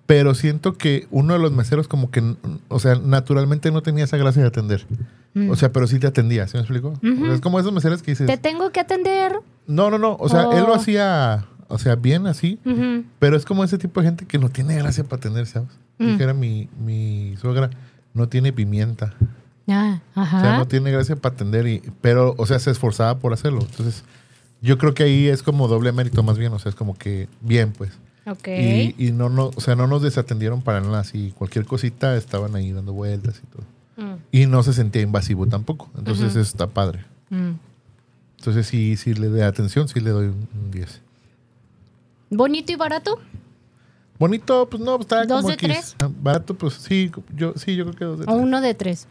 [0.08, 2.36] Pero siento que uno de los meseros como que,
[2.68, 4.86] o sea, naturalmente no tenía esa gracia de atender.
[5.34, 5.50] Mm.
[5.50, 6.90] O sea, pero sí te atendía, ¿sí me explico?
[6.90, 9.34] O sea, es como esos meseros que dices, Te tengo que atender.
[9.66, 10.76] no, no, no, o sea, él lo Oh.
[10.76, 12.58] hacía, o sea, bien así,
[13.20, 15.70] pero es como ese tipo de gente que no tiene gracia para atender, ¿sabes?
[15.98, 16.06] Mm.
[16.08, 17.70] Dijera mi, mi suegra,
[18.14, 19.14] no tiene pimienta.
[19.68, 20.38] Ah, ajá.
[20.38, 23.60] O sea, no tiene gracia para atender, y, pero, o sea, se esforzaba por hacerlo.
[23.62, 24.04] Entonces,
[24.62, 27.28] yo creo que ahí es como doble mérito más bien, o sea, es como que
[27.42, 27.92] bien, pues.
[28.26, 28.48] Ok.
[28.48, 31.02] Y, y no, no, o sea, no nos desatendieron para nada.
[31.02, 33.64] Así, cualquier cosita estaban ahí dando vueltas y todo.
[33.98, 34.16] Mm.
[34.32, 35.90] Y no se sentía invasivo tampoco.
[35.98, 37.06] Entonces eso está padre.
[37.30, 37.52] Mm.
[38.38, 41.02] Entonces sí, sí le doy atención, sí le doy un un 10.
[42.30, 43.20] ¿Bonito y barato?
[44.18, 45.68] Bonito, pues no, está ¿Dos como de X.
[45.70, 45.96] tres?
[46.00, 48.40] Ah, Barato, pues sí, yo, sí, yo creo que dos de ¿O tres.
[48.42, 49.08] uno de tres?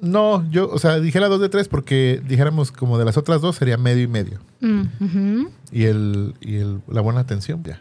[0.00, 3.56] No, yo, o sea, dijera dos de tres porque dijéramos como de las otras dos
[3.56, 4.40] sería medio y medio.
[4.60, 5.50] Mm, ujú.
[5.72, 7.80] Y el, y el, la buena atención, ya.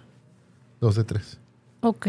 [0.82, 1.38] Dos de tres.
[1.82, 2.08] Ok.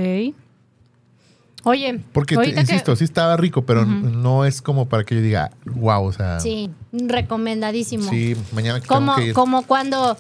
[1.67, 5.15] Oye, Porque, te- ahorita que- insisto, sí estaba rico, pero no es como para que
[5.15, 6.39] yo diga, wow, o sea.
[6.41, 8.03] Sí, recomendadísimo.
[8.11, 9.33] sí, mañana que como, que ir.
[9.33, 10.17] como cuando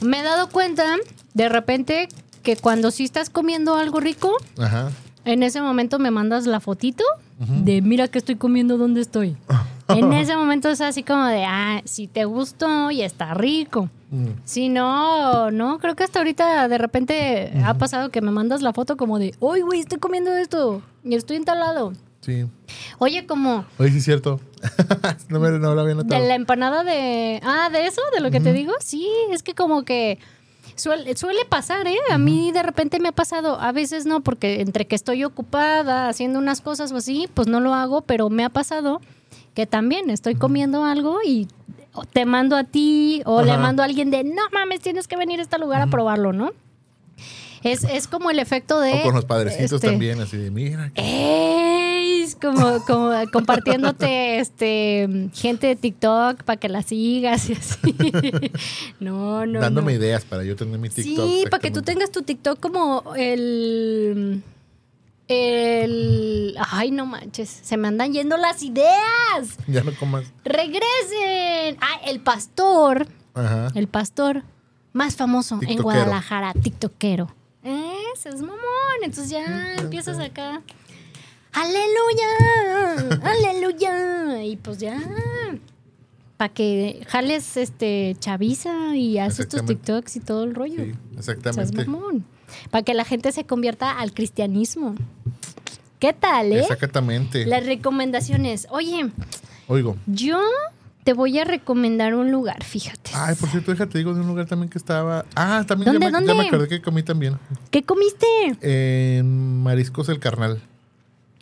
[0.00, 0.96] me he dado cuenta
[1.34, 2.08] de repente
[2.42, 4.90] que cuando sí estás comiendo algo rico, Ajá.
[5.24, 7.04] en ese momento me mandas la fotito
[7.38, 9.36] de mira que estoy comiendo, dónde estoy.
[9.88, 13.88] en ese momento es así como de, ah, si te gustó y está rico.
[14.10, 14.26] Mm.
[14.44, 18.72] Si no, no, creo que hasta ahorita de repente ha pasado que me mandas la
[18.72, 21.92] foto como de, uy, güey, estoy comiendo esto y estoy entalado.
[22.22, 22.46] Sí.
[22.98, 24.40] Oye, como Oye, sí es cierto.
[25.28, 26.26] no, me, no lo había de notado.
[26.26, 27.40] la empanada de...
[27.44, 28.72] Ah, de eso, de lo que te digo.
[28.80, 30.18] Sí, es que como que
[30.76, 31.98] suele, suele pasar, ¿eh?
[32.10, 36.08] A mí de repente me ha pasado, a veces no, porque entre que estoy ocupada
[36.08, 39.00] haciendo unas cosas o así, pues no lo hago, pero me ha pasado
[39.54, 41.48] que también estoy comiendo algo y
[42.12, 45.40] te mando a ti o le mando a alguien de, no mames, tienes que venir
[45.40, 46.52] a este lugar a probarlo, ¿no?
[47.62, 48.92] Es, es como el efecto de...
[48.94, 50.90] O con los padrecitos este, también, así de, mira.
[50.94, 51.61] que- ¡Ey!
[52.42, 57.94] Como, como compartiéndote este gente de TikTok para que la sigas y así.
[59.00, 59.60] No, no.
[59.60, 59.98] dándome no.
[59.98, 61.24] ideas para yo tener mi TikTok.
[61.24, 64.42] Sí, para que tú tengas tu TikTok como el.
[65.28, 66.56] El.
[66.70, 67.48] Ay, no manches.
[67.48, 69.56] Se me andan yendo las ideas.
[69.68, 70.24] Ya no comas.
[70.44, 71.78] ¡Regresen!
[71.80, 73.06] Ah, el pastor.
[73.34, 73.68] Ajá.
[73.76, 74.42] El pastor
[74.92, 75.80] más famoso en.
[75.80, 77.32] Guadalajara, TikTokero.
[77.62, 78.58] Ese es mamón.
[79.02, 80.60] Entonces ya empiezas acá.
[81.52, 83.20] ¡Aleluya!
[83.22, 84.42] ¡Aleluya!
[84.42, 84.98] Y pues ya.
[86.36, 89.64] Para que jales este chaviza y haces tus.
[89.64, 90.84] TikToks y todo el rollo.
[90.84, 91.86] Sí, exactamente.
[92.70, 94.94] Para que la gente se convierta al cristianismo.
[95.98, 96.60] ¿Qué tal, eh?
[96.60, 97.46] Exactamente.
[97.46, 98.66] Las recomendaciones.
[98.70, 99.10] Oye,
[99.68, 99.96] Oigo.
[100.06, 100.40] yo
[101.04, 103.12] te voy a recomendar un lugar, fíjate.
[103.14, 105.24] Ay, por cierto, déjate, digo de un lugar también que estaba.
[105.36, 106.34] Ah, también ya ¿Dónde, me, ya dónde?
[106.34, 107.38] me acordé que comí también.
[107.70, 108.26] ¿Qué comiste?
[108.62, 110.60] En Mariscos el Carnal.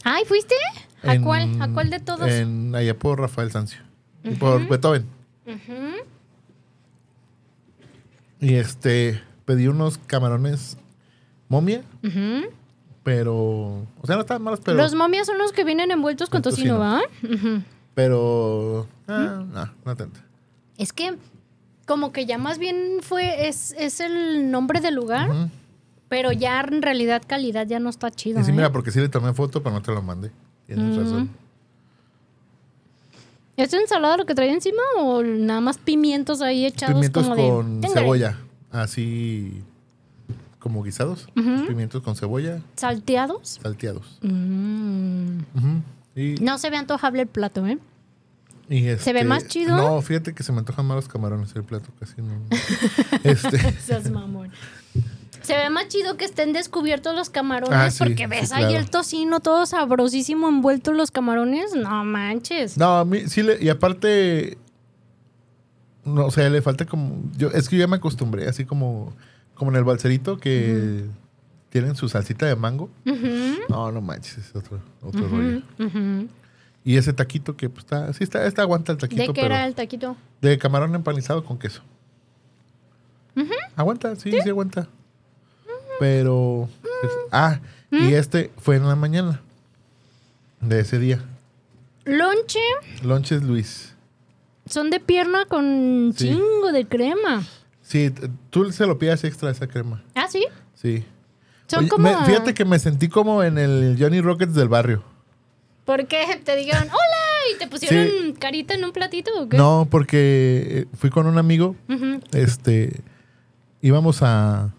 [0.04, 0.54] Ay, ¿fuiste?
[1.02, 1.60] ¿A En- cuál?
[1.62, 2.28] ¿A cuál de todos?
[2.30, 3.80] En allá por Rafael Sancio.
[4.24, 5.06] Y Por Beethoven.
[8.40, 10.76] Y este, pedí unos camarones
[11.48, 12.46] momia, Ujú.
[13.02, 13.34] pero.
[14.00, 14.76] O sea, no estaban malos, pero.
[14.78, 16.78] Los momias son los que vienen envueltos con tocino.
[16.78, 17.00] ¿va?
[17.94, 18.86] Pero.
[19.08, 20.20] Ah, no, no tanto.
[20.78, 21.16] Es que
[21.86, 25.50] como que ya más bien fue, es, es el nombre del lugar, Ujú.
[26.10, 28.40] Pero ya en realidad calidad ya no está chido.
[28.40, 28.54] Y sí, ¿eh?
[28.54, 30.30] mira, porque sí le tomé foto, pero no te lo mandé.
[30.66, 31.00] Tienes Mm.
[31.00, 31.30] razón.
[33.56, 37.80] ¿Es ensalada lo que trae encima o nada más pimientos ahí echados Pimientos como con
[37.80, 37.88] de...
[37.88, 38.38] Cebolla.
[38.70, 39.62] Así.
[40.58, 41.26] Como guisados.
[41.34, 43.60] Pimientos con cebolla, ¿Salteados?
[43.62, 44.18] salteados.
[44.22, 45.38] Mm.
[46.16, 47.78] Y, No se ve antojable el plato, ¿eh?
[48.68, 49.76] y ¿Se ve este- más chido?
[49.76, 52.34] No, fíjate que se me antojan más los camarones el plato, casi no.
[53.24, 53.58] este.
[53.80, 54.50] Seas mamón.
[55.42, 58.64] Se ve más chido que estén descubiertos los camarones Ah, sí, porque sí, ves ahí
[58.64, 58.78] claro.
[58.78, 61.74] el tocino todo sabrosísimo envuelto en los camarones.
[61.74, 62.76] No manches.
[62.78, 63.62] No, a mí sí le.
[63.62, 64.58] Y aparte.
[66.04, 67.22] No, o sea, le falta como.
[67.36, 69.12] Yo, es que yo ya me acostumbré, así como.
[69.54, 71.04] Como en el balserito que
[71.68, 72.88] tienen su salsita de mango.
[73.68, 75.62] No, no manches, es otro, otro ujú, rollo.
[76.82, 78.10] Y ese taquito que pues está.
[78.14, 79.46] Sí, está, está aguanta el taquito, ¿De qué pero.
[79.54, 80.16] era el taquito?
[80.40, 81.82] De camarón empanizado con queso.
[83.76, 84.88] Aguanta, sí, sí, aguanta.
[86.00, 86.68] Pero.
[87.30, 87.60] ah,
[87.92, 89.40] y este fue en la mañana.
[90.60, 91.22] De ese día.
[92.04, 92.58] Lonche
[93.02, 93.94] Lonches Luis.
[94.66, 96.28] son de pierna con Sí.
[96.30, 97.42] chingo de crema.
[97.82, 98.12] Sí,
[98.50, 100.02] tú se lo pidas extra esa crema.
[100.14, 100.44] Ah, sí.
[100.74, 101.04] Sí.
[101.66, 102.02] Son Oye, como.
[102.20, 105.02] me- fíjate que me sentí como en el Johnny Rockets del barrio.
[105.84, 108.34] Porque te dijeron hola y te pusieron Sí.
[108.38, 109.56] carita en un platito o qué?
[109.56, 111.74] No, porque eh, fui con un amigo.
[112.32, 113.00] Este.
[113.82, 114.72] Íbamos a,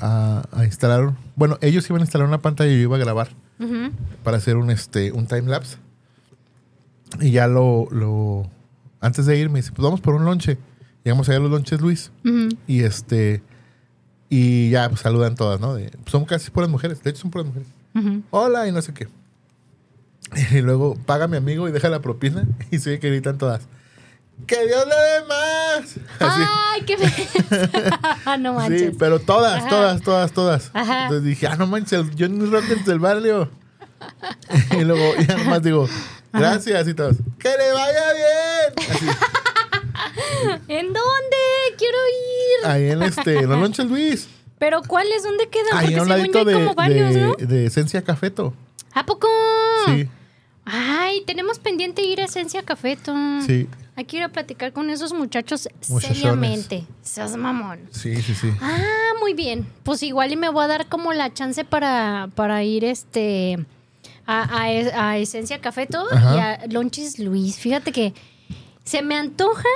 [0.00, 1.14] a, a instalar.
[1.36, 3.28] Bueno, ellos iban a instalar una pantalla y yo iba a grabar
[4.22, 5.76] para hacer un, este, un time lapse.
[7.20, 8.50] Y ya lo, lo.
[9.00, 10.58] Antes de ir, me dice: Pues vamos por un lonche.
[11.04, 12.10] Llegamos allá a los lonches Luis.
[12.66, 13.42] Y este.
[14.30, 15.74] Y ya pues, saludan todas, ¿no?
[15.74, 17.02] De- son casi puras mujeres.
[17.02, 17.68] De hecho, son puras mujeres.
[18.30, 19.08] Hola, y no sé qué.
[20.52, 22.44] Y luego paga mi amigo y deja la propina.
[22.70, 23.68] Y se que gritan todas.
[24.46, 25.96] ¡Que Dios le dé más!
[26.18, 26.42] Así.
[26.72, 26.96] Ay, qué
[28.38, 28.80] no manches.
[28.90, 29.68] Sí, pero todas, Ajá.
[29.68, 30.70] todas, todas, todas.
[30.74, 31.04] Ajá.
[31.04, 33.50] Entonces dije, ah, no manches, el Johnny Rockets del barrio.
[34.78, 35.88] y luego ya nomás digo,
[36.32, 37.16] gracias y todos.
[37.38, 38.90] ¡Que le vaya bien!
[38.90, 39.06] Así.
[40.68, 41.36] ¿En dónde?
[41.78, 42.66] Quiero ir.
[42.66, 44.28] Ahí en este, en lonches Luis.
[44.58, 45.22] ¿Pero cuáles?
[45.22, 45.76] ¿Dónde quedan?
[45.76, 47.34] Ahí Porque a un según ladito yo hay de, como varios, de, ¿no?
[47.34, 48.54] de Esencia Cafeto.
[48.92, 49.28] ¿A poco?
[49.86, 50.08] Sí,
[50.66, 53.14] Ay, tenemos pendiente ir a Esencia Cafeto.
[53.46, 56.84] sí, Hay que ir a platicar con esos muchachos seriamente.
[57.02, 57.80] Seas mamón.
[57.90, 58.50] sí, sí, sí.
[58.60, 58.78] Ah,
[59.20, 59.66] muy bien.
[59.84, 63.64] Pues igual y me voy a dar como la chance para, para ir este
[64.26, 66.34] a, a es- a Esencia Cafeto Ajá.
[66.34, 67.58] y a Lonchis Luis.
[67.58, 68.14] Fíjate que
[68.82, 69.68] se me antoja,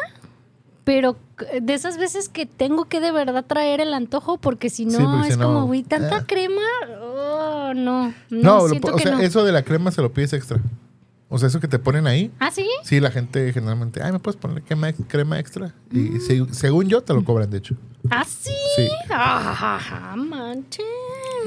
[0.85, 1.17] pero
[1.61, 5.05] de esas veces que tengo que de verdad traer el antojo, porque si no, Sí,
[5.05, 6.25] porque es si como, güey, tanta eh.
[6.27, 6.61] crema.
[7.01, 9.21] Oh, no, no, No, lo- siento o que sea, no.
[9.21, 10.59] eso de la crema se lo pides extra.
[11.31, 12.31] O sea, eso que te ponen ahí.
[12.39, 12.67] ¿Ah, sí?
[12.85, 15.75] Sí, la gente generalmente, ay, ¿me puedes poner crema, crema extra?
[15.91, 16.17] Mm.
[16.17, 17.75] Y se- según yo, te lo cobran, de hecho.
[18.11, 18.51] ¿Ah, sí?
[18.77, 18.89] Sí.
[19.11, 20.85] Ah, manches.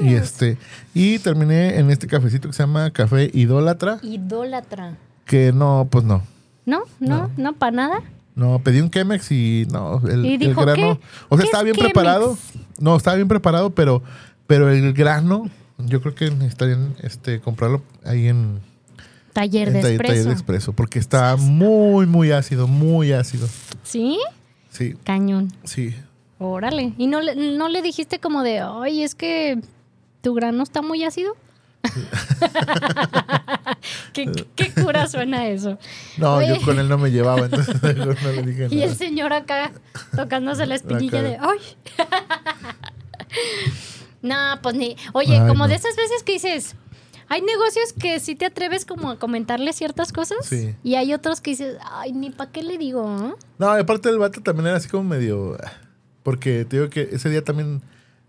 [0.00, 0.56] Y este,
[0.94, 4.96] y terminé en este cafecito que se llama Café Idólatra, Idólatra.
[5.24, 6.22] que no, pues no.
[6.64, 6.82] ¿No?
[7.00, 7.30] ¿No?
[7.36, 8.02] ¿No, para nada?
[8.34, 10.98] No, pedí un Chemex y no, el, ¿Y el dijo grano.
[10.98, 11.04] qué?
[11.28, 11.92] O sea, ¿Qué estaba es bien Chemex?
[11.92, 12.38] preparado.
[12.78, 14.02] No, estaba bien preparado, pero,
[14.46, 18.60] pero el grano, yo creo que necesitarían este, comprarlo ahí en,
[19.32, 20.12] Taller de taller- expreso.
[20.12, 23.48] taller de expreso, porque está muy, muy ácido, muy ácido.
[23.82, 24.18] ¿Sí?
[24.70, 25.52] Sí, Cañón.
[25.64, 25.94] sí.
[26.38, 26.92] Órale.
[26.98, 29.60] ¿Y no le, no le dijiste como de, ay, es que
[30.22, 31.36] tu grano está muy ácido?
[34.12, 35.78] ¿Qué, qué cura suena eso?
[36.16, 36.48] No, Oye.
[36.48, 38.90] yo con él no me llevaba, entonces no le dije Y nada.
[38.90, 39.72] el señor acá
[40.16, 41.58] tocándose la espinilla de, ay.
[44.22, 44.96] no, pues ni.
[45.12, 45.68] Oye, Ay, como no.
[45.68, 46.74] de esas veces que dices,
[47.32, 50.36] hay negocios que sí te atreves como a comentarle ciertas cosas.
[50.44, 50.74] Sí.
[50.82, 53.04] Y hay otros que dices, ay, ni para qué le digo.
[53.08, 53.36] ¿no?
[53.58, 55.56] No, aparte el vato también era así como medio.
[56.22, 57.80] Porque te digo que ese día también.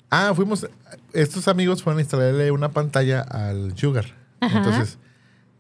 [0.09, 0.67] Ah, fuimos.
[1.11, 4.05] Estos amigos fueron a instalarle una pantalla al Sugar.
[4.39, 4.57] Ajá.
[4.59, 4.97] Entonces,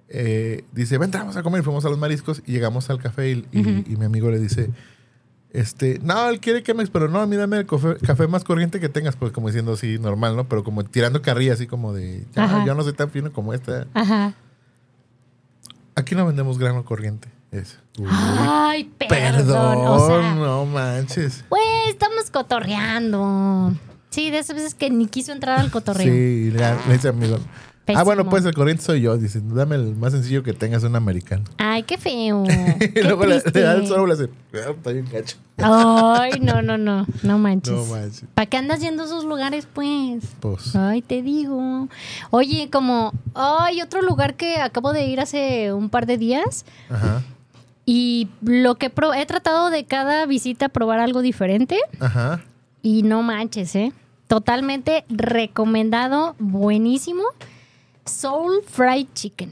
[0.09, 1.63] eh, dice: Vente, vamos a comer.
[1.63, 3.29] Fuimos a los mariscos y llegamos al café.
[3.31, 3.69] Y, y- Ujú.
[3.91, 4.69] y mi amigo le dice:
[5.53, 9.15] este, No, él quiere Chemex, pero no, mírame el café, café más corriente que tengas.
[9.15, 10.49] Pues como diciendo así, normal, ¿no?
[10.49, 12.65] Pero como tirando carrilla, así como de: "Ya.
[12.65, 13.87] Yo no soy tan fino como esta.
[13.93, 14.33] Ajá.
[15.95, 17.29] Aquí no vendemos grano corriente.
[17.51, 17.77] Es.
[17.99, 19.17] Uy, Ay, perdón.
[19.19, 21.45] Perdón, o sea, no manches.
[21.49, 23.73] Pues estamos cotorreando.
[24.09, 26.05] Sí, de esas veces que ni quiso entrar al cotorreo.
[26.05, 27.37] Sí, le, le dice amigo.
[27.85, 27.99] Pésimo.
[27.99, 29.17] Ah, bueno, pues el corriente soy yo.
[29.17, 31.43] Dice, dame el más sencillo que tengas un americano.
[31.57, 32.45] Ay, qué feo.
[32.79, 35.35] y Qué luego le, le da el sorbo y le hace, "Ah, está bien gacho.
[35.57, 37.05] Ay, no, no, no.
[37.23, 37.73] No manches.
[37.73, 38.23] No manches.
[38.33, 40.23] ¿Para qué andas yendo a esos lugares, pues?
[40.39, 41.89] Pues, Ay, te digo.
[42.29, 47.21] Oye, como, hay otro lugar que acabo de ir hace un par de días ajá,
[47.85, 52.41] y lo que pro- he tratado de cada visita probar algo diferente ajá.
[52.81, 53.91] y no manches, ¿eh?
[54.27, 57.23] Totalmente recomendado, buenísimo.
[58.05, 59.51] Soul Fried Chicken.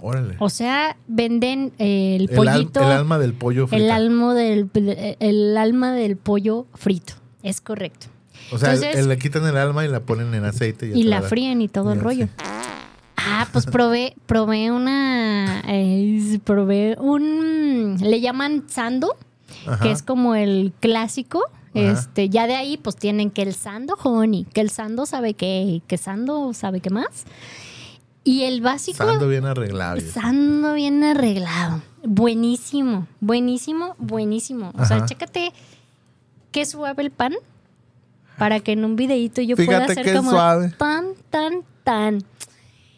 [0.00, 0.34] Órale.
[0.40, 2.80] O sea, venden eh, el El, al- pollito.
[2.80, 3.84] el alma del pollo frita.
[3.84, 4.68] el alma del,
[5.20, 7.14] el alma del pollo frito.
[7.42, 8.06] Es correcto.
[8.52, 10.90] o sea, el- entonces- el- le quitan el alma y la ponen en aceite.
[10.94, 12.28] Y la fríen y todo el rollo.
[13.16, 19.14] Ah, pues probé, probé una, eh, probé un, le llaman sando,
[19.66, 19.78] Ajá.
[19.84, 21.44] que es como el clásico.
[21.74, 21.92] Ajá.
[21.92, 25.80] Este, ya de ahí pues tienen que el sando honey, que el sando sabe qué,
[25.86, 27.24] que sando sabe qué más.
[28.24, 30.00] Y el básico, Sando bien arreglado.
[30.00, 31.82] sando bien arreglado.
[32.04, 34.72] Buenísimo, buenísimo, buenísimo.
[34.78, 35.52] O sea, chécate
[36.52, 37.34] qué suave el pan
[38.38, 40.72] para que en un videito yo pueda hacer como suave.
[40.78, 42.24] tan, tan, tan.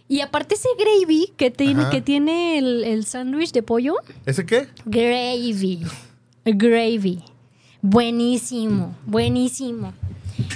[0.09, 1.91] Y aparte ese gravy que tiene, Ajá.
[1.91, 3.95] que tiene el, el sándwich de pollo,
[4.27, 4.69] ¿Ese qué?
[4.85, 5.83] gravy,
[6.45, 7.23] gravy.
[7.81, 9.93] Buenísimo, buenísimo.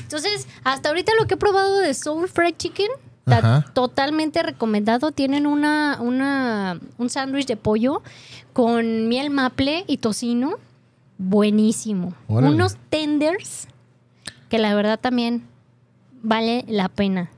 [0.01, 2.89] Entonces, hasta ahorita lo que he probado de Soul Fried Chicken,
[3.37, 3.65] Ajá.
[3.75, 5.13] totalmente recomendado.
[5.13, 8.03] Tienen una, una, un sándwich de pollo
[8.53, 10.55] con miel maple y tocino.
[11.19, 12.15] Buenísimo.
[12.29, 12.55] Órale.
[12.55, 13.69] Unos tenders
[14.49, 15.45] que la verdad también
[16.23, 17.31] vale la pena.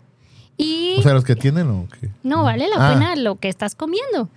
[0.57, 2.11] Y O sea, los que tienen o qué?
[2.23, 2.93] no vale la Ah.
[2.93, 4.29] pena lo que estás comiendo.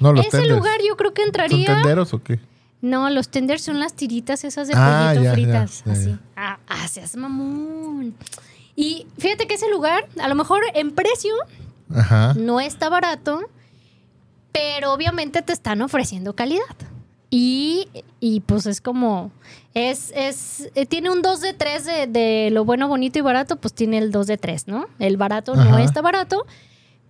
[0.00, 0.56] No, los Ese tenders.
[0.58, 1.66] lugar yo creo que ¿Son entraría.
[1.66, 2.40] tenderos o qué?
[2.80, 5.82] No, los tenders son las tiritas esas de Ah, pollito ya, ya, fritas.
[5.86, 6.18] ya, así.
[6.34, 8.14] Ah, ah, seas mamón.
[8.76, 11.34] Y fíjate que ese lugar, a lo mejor en precio,
[11.94, 12.34] Ajá.
[12.34, 13.40] no está barato,
[14.52, 16.64] pero obviamente te están ofreciendo calidad.
[17.34, 17.88] Y,
[18.20, 19.30] y pues es como,
[19.72, 23.56] es, es, eh, tiene un 2 de 3 de, de lo bueno, bonito y barato,
[23.56, 24.86] pues tiene el 2 de 3, ¿no?
[24.98, 26.44] El barato no está barato,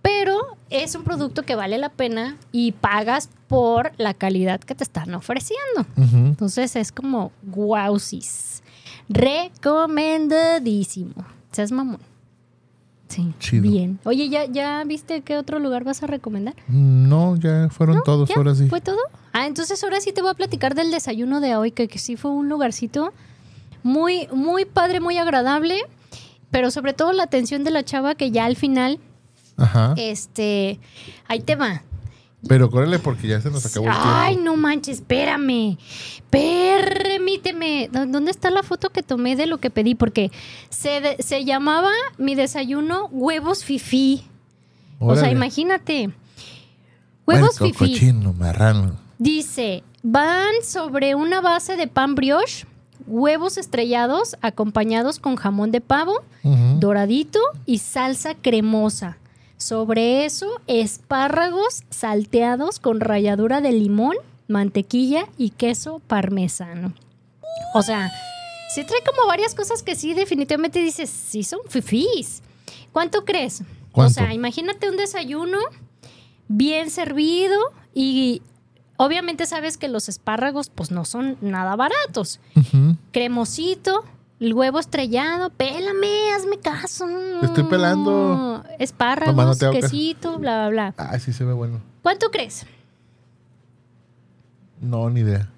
[0.01, 0.39] pero
[0.69, 5.13] es un producto que vale la pena y pagas por la calidad que te están
[5.13, 5.85] ofreciendo.
[5.97, 8.63] Entonces es como guausis.
[9.09, 11.25] Recomendadísimo.
[11.53, 11.99] Seas mamón.
[13.07, 13.33] Sí.
[13.39, 13.61] Chido.
[13.63, 13.99] Bien.
[14.05, 16.55] Oye, ¿ya, ¿ya viste qué otro lugar vas a recomendar?
[16.67, 18.35] No, ya fueron todos, ¿Ya?
[18.35, 18.67] ahora sí.
[18.67, 18.97] ¿Fue todo?
[19.33, 22.15] Ah, entonces ahora sí te voy a platicar del desayuno de hoy, que, que sí
[22.17, 23.13] fue un lugarcito
[23.83, 25.79] muy, muy padre, muy agradable.
[26.49, 28.99] pero sobre todo la atención de la chava que ya al final,
[29.57, 29.93] Ajá.
[29.97, 30.79] este,
[31.27, 31.83] ahí te va.
[32.47, 34.09] Pero córrele porque ya se nos acabó el tiempo.
[34.11, 35.77] Ay, no manches, espérame.
[36.29, 37.62] Permíteme.
[37.91, 39.95] ¿Dó- ¿Dónde está la foto que tomé de lo que pedí?
[39.95, 40.31] Porque
[40.69, 44.23] se, de- se llamaba mi desayuno huevos fifí.
[44.99, 46.11] O sea, imagínate.
[47.25, 47.93] Huevos Puerco, fifí.
[47.93, 48.97] cochino, marrano.
[49.17, 52.65] Dice, van sobre una base de pan brioche,
[53.07, 56.21] huevos estrellados acompañados con jamón de pavo,
[56.79, 59.17] doradito y salsa cremosa.
[59.57, 64.15] Sobre eso, espárragos salteados con ralladura de limón,
[64.49, 66.93] mantequilla y queso parmesano.
[67.73, 68.11] O sea,
[68.73, 72.41] sí trae como varias cosas que sí definitivamente dices, sí son fifís.
[72.91, 73.63] ¿Cuánto crees?
[73.93, 75.57] O sea, imagínate un desayuno
[76.47, 77.59] bien servido
[77.93, 78.41] y
[78.97, 82.39] obviamente sabes que los espárragos pues no son nada baratos.
[83.11, 84.03] Cremosito,
[84.39, 87.07] el huevo estrellado, pélame, hazme caso.
[87.39, 88.63] Te estoy pelando.
[88.79, 90.95] Espárragos, no te quesito, bla, bla, bla.
[90.97, 91.81] Ah, sí se ve bueno.
[92.01, 92.65] ¿Cuánto crees?
[94.81, 95.49] No, ni idea.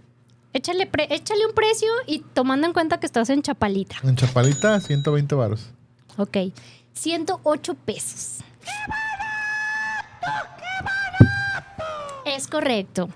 [0.56, 3.98] Échale, pre- échale un precio y tomando en cuenta que estás en Chapalita.
[4.04, 5.66] En Chapalita, 120 varos.
[6.16, 6.38] Ok,
[6.94, 8.38] 108 pesos.
[12.26, 13.10] Es correcto.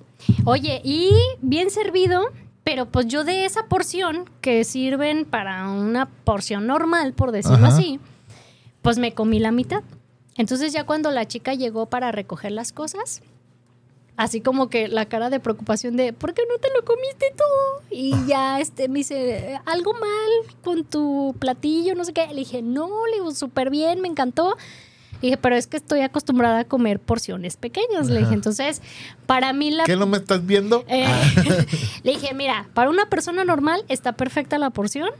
[0.44, 1.12] Oye, y
[1.42, 2.26] bien servido,
[2.66, 7.78] pero pues yo de esa porción que sirven para una porción normal, por decirlo Ajá.
[7.78, 8.02] así,
[8.82, 9.82] pues me comí la mitad.
[10.36, 13.22] Entonces ya cuando la chica llegó para recoger las cosas,
[14.20, 17.86] así como que la cara de preocupación de, ¿por qué no te lo comiste tú?
[17.90, 22.28] Y ya este me dice, algo mal con tu platillo, no sé qué.
[22.28, 24.58] Le dije, no, le digo, súper bien, me encantó.
[25.22, 28.08] Le dije, pero es que estoy acostumbrada a comer porciones pequeñas.
[28.08, 28.36] Le dije, Ajá.
[28.36, 28.82] entonces,
[29.26, 29.86] para mí la...
[29.86, 30.84] ¿Qué no me estás viendo?
[30.90, 31.08] Eh,
[32.04, 35.12] le dije, mira, para una persona normal está perfecta la porción.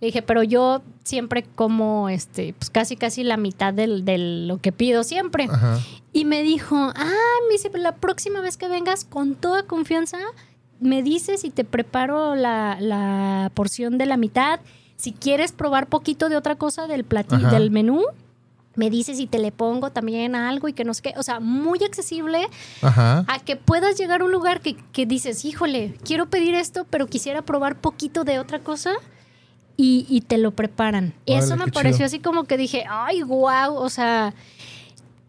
[0.00, 4.58] Le dije, pero yo siempre como este, pues casi casi la mitad del- de lo
[4.58, 5.48] que pido siempre.
[5.50, 5.80] Ajá.
[6.12, 7.12] Y me dijo, ah,
[7.48, 10.18] me dice, la próxima vez que vengas, con toda confianza,
[10.80, 14.60] me dices y te preparo la, la porción de la mitad.
[14.96, 18.02] Si quieres probar poquito de otra cosa del platillo, del menú,
[18.76, 21.14] me dices y te le pongo también algo y que no sé qué.
[21.16, 22.46] O sea, muy accesible
[22.82, 23.24] Ajá.
[23.26, 27.08] a que puedas llegar a un lugar que, que dices, híjole, quiero pedir esto, pero
[27.08, 28.92] quisiera probar poquito de otra cosa.
[29.80, 31.14] Y, y te lo preparan.
[31.24, 32.06] Y eso me pareció chido.
[32.06, 34.34] así como que dije, ay, wow, o sea,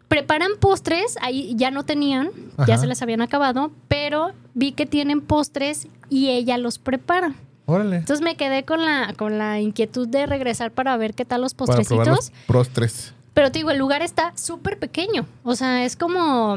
[0.08, 2.30] preparan postres, ahí ya no tenían,
[2.66, 7.34] ya se les habían acabado, pero vi que tienen postres y ella los prepara.
[7.66, 7.98] Órale.
[7.98, 11.54] Entonces me quedé con la, con la inquietud de regresar para ver qué tal los
[11.54, 12.08] Para postrecitos.
[12.08, 13.14] los prostres.
[13.34, 15.26] Pero te digo, el lugar está súper pequeño.
[15.44, 16.56] O sea, es como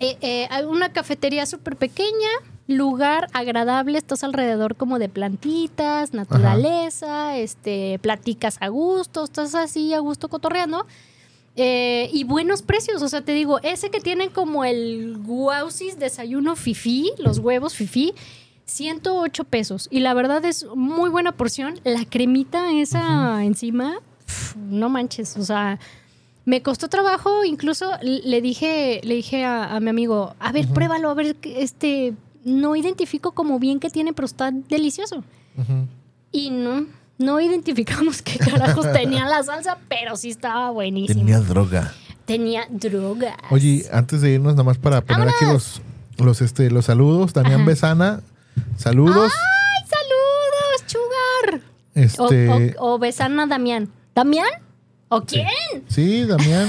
[0.00, 2.28] eh, eh, una cafetería súper pequeña,
[2.68, 9.98] lugar agradable, estás alrededor como de plantitas, naturaleza, este, platicas a gusto, estás así a
[9.98, 10.86] gusto cotorreando.
[11.56, 16.54] Eh, y buenos precios, o sea, te digo, ese que tienen como el guausis desayuno
[16.54, 18.14] fifí, los huevos fifí,
[18.66, 19.88] 108 pesos.
[19.90, 21.80] Y la verdad es muy buena porción.
[21.84, 25.80] La cremita esa encima, pf, no manches, o sea,
[26.44, 31.10] me costó trabajo, incluso le dije, le dije a, a mi amigo, a ver, pruébalo,
[31.10, 32.14] a ver, este,
[32.48, 35.22] no identifico como bien que tiene, pero está delicioso.
[36.32, 36.86] Y no,
[37.18, 41.20] no identificamos qué carajos tenía la salsa, pero sí estaba buenísimo.
[41.20, 41.92] Tenía droga.
[42.26, 43.34] Tenía drogas.
[43.50, 45.80] Oye, antes de irnos, nada más para poner aquí los,
[46.18, 47.32] los, este, los saludos.
[47.32, 47.64] Damián Ajá.
[47.70, 48.20] Besana,
[48.76, 49.32] saludos.
[49.32, 51.62] ¡Ay, saludos, Chugar!
[51.94, 53.88] Este, O, o, o besan a Damián.
[54.14, 54.48] ¿Damián?
[55.10, 55.46] ¿O quién?
[55.88, 56.68] sí, Damián.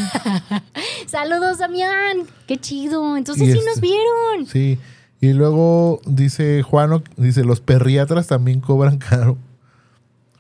[1.08, 2.20] Saludos, Damián.
[2.48, 3.18] Qué chido.
[3.18, 4.46] Entonces Y sí este- nos vieron.
[4.48, 4.80] Sí.
[5.22, 9.38] Y luego dice Juano, dice, los perriatras también cobran caro.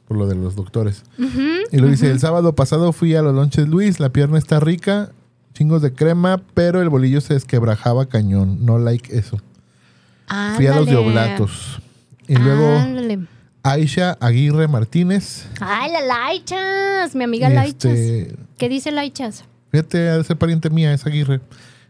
[0.07, 1.03] Por lo de los doctores.
[1.71, 5.11] Y lo dice, el sábado pasado fui a los lonches Luis, la pierna está rica,
[5.53, 8.65] chingos de crema, pero el bolillo se desquebrajaba cañón.
[8.65, 9.37] No like eso.
[10.55, 11.09] Fui a los de Ándale.
[11.09, 11.79] Oblatos.
[12.27, 13.19] Y luego Ándale.
[13.61, 15.45] Aisha Aguirre Martínez.
[15.59, 17.13] Ay, la Laichas.
[17.13, 17.91] Mi amiga Laichas.
[17.91, 19.43] este- ¿Qué dice Laichas?
[19.71, 21.39] Fíjate, ha de ser pariente mía, es Aguirre.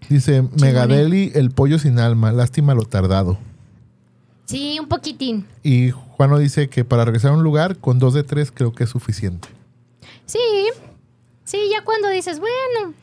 [0.07, 3.37] Dice, Megadeli, el pollo sin alma, lástima lo tardado.
[4.45, 5.45] Sí, un poquitín.
[5.61, 8.85] Y Juano dice que para regresar a un lugar, con dos de tres creo que
[8.85, 9.47] es suficiente.
[10.25, 10.39] Sí.
[11.43, 12.93] Sí, ya cuando dices, bueno,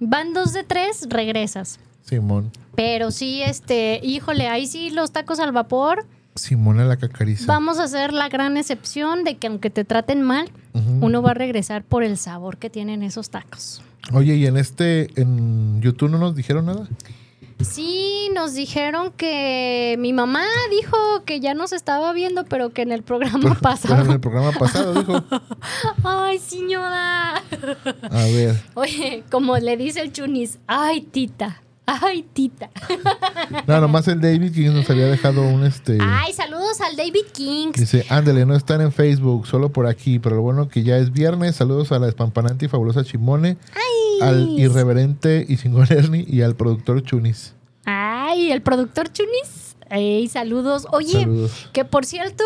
[0.00, 1.80] van dos de tres, regresas.
[2.02, 2.50] Simón.
[2.74, 6.06] Pero sí, este, híjole, ahí sí los tacos al vapor.
[6.34, 7.46] Simona la cacariza.
[7.46, 10.50] Vamos a hacer la gran excepción de que aunque te traten mal,
[11.00, 13.82] uno va a regresar por el sabor que tienen esos tacos.
[14.12, 16.88] Oye, y en este, en YouTube no nos dijeron nada.
[17.60, 22.92] Sí, nos dijeron que mi mamá dijo que ya nos estaba viendo, pero que en
[22.92, 24.12] el programa Pero en pasado.
[24.12, 25.24] el programa pasado dijo.
[26.04, 27.36] Ay, señora.
[28.10, 28.60] A ver.
[28.74, 31.62] Oye, como le dice el chunis, ay, tita.
[31.86, 32.68] Ay, tita.
[33.66, 35.98] No, nomás el David que nos había dejado un este.
[36.00, 37.78] Ay, saludos al David Kings.
[37.78, 41.12] Dice, ándale, no están en Facebook, solo por aquí, pero lo bueno que ya es
[41.12, 41.56] viernes.
[41.56, 43.56] Saludos a la espampanante y fabulosa Chimone,
[44.20, 47.54] al irreverente y sin Ernie y al productor Chunis.
[47.84, 49.65] Ay, el productor Chunis.
[49.90, 50.86] Ey, saludos.
[50.90, 51.68] Oye, Saludos.
[51.72, 52.44] que por cierto,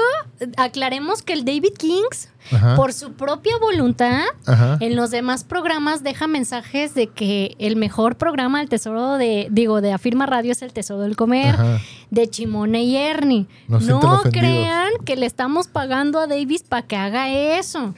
[0.57, 2.76] aclaremos que el David Kings, Ajá.
[2.76, 4.76] por su propia voluntad, Ajá.
[4.80, 9.80] en los demás programas deja mensajes de que el mejor programa, el tesoro de, digo,
[9.80, 11.78] de Afirma Radio es el tesoro del comer, Ajá.
[12.11, 13.47] de Chimone y Ernie.
[13.68, 17.95] No crean que le estamos pagando a Davis para que haga eso.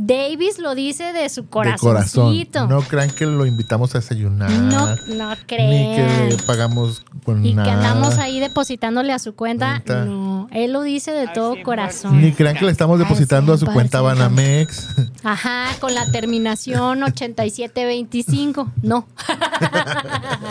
[0.00, 1.88] Davis lo dice de su De corazón.
[1.90, 2.68] corazoncito.
[2.68, 4.48] No crean que lo invitamos a desayunar.
[4.48, 6.28] No, no Ni crean.
[6.28, 7.72] que le pagamos con Y que nada.
[7.74, 9.82] andamos ahí depositándole a su cuenta.
[9.84, 10.04] Cuenta.
[10.04, 12.20] No, él lo dice de todo corazón.
[12.22, 14.04] Ni crean que le estamos depositando a su cuenta 100%.
[14.04, 14.88] Banamex.
[15.24, 18.70] Ajá, con la terminación 8725.
[18.82, 19.04] No.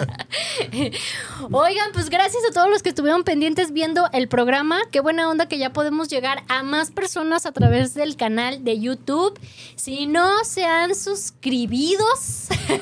[1.52, 4.78] Oigan, pues gracias a todos los que estuvieron pendientes viendo el programa.
[4.92, 8.80] Qué buena onda que ya podemos llegar a más personas a través del canal de
[8.80, 9.37] YouTube.
[9.76, 12.06] Si no se han suscribido,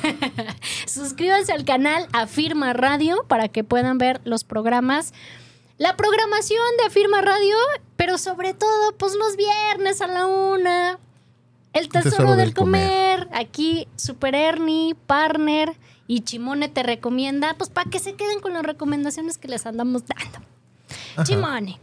[0.88, 5.14] suscríbanse al canal Afirma Radio para que puedan ver los programas.
[5.78, 7.56] La programación de Afirma Radio,
[7.98, 11.00] pero sobre todo, pues los viernes a la una.
[11.74, 13.28] El tesoro, del, comer.
[13.34, 15.76] Aquí, Super Ernie, Partner
[16.08, 20.04] y Chimone te recomienda, pues para que se queden con las recomendaciones que les andamos
[20.06, 20.48] dando.
[21.16, 21.24] Ajá.
[21.24, 21.80] Chimone.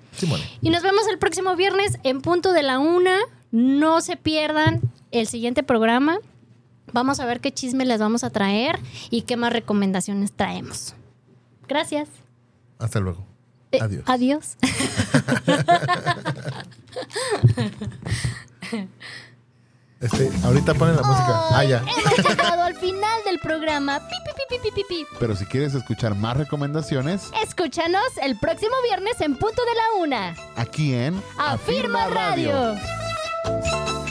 [0.61, 3.19] Y nos vemos el próximo viernes en punto de la una.
[3.53, 4.81] No se pierdan
[5.13, 6.19] el siguiente programa.
[6.93, 8.79] Vamos a ver qué chisme les vamos a traer
[9.11, 10.95] y qué más recomendaciones traemos.
[11.69, 12.09] Gracias.
[12.79, 13.25] Hasta luego.
[13.71, 14.03] Eh, Adiós.
[14.07, 14.57] Adiós.
[20.01, 21.41] Este, ahorita ponen la música.
[21.53, 21.79] Ah, ya.
[21.79, 24.01] Hemos llegado al final del programa.
[24.01, 25.07] Pi, pi, pi, pi, pi, pi, pi.
[25.21, 30.35] Pero si quieres escuchar más recomendaciones, Escúchanos el próximo viernes en punto de la una.
[30.57, 32.75] aquí en Afirma Radio.
[33.45, 34.02] Música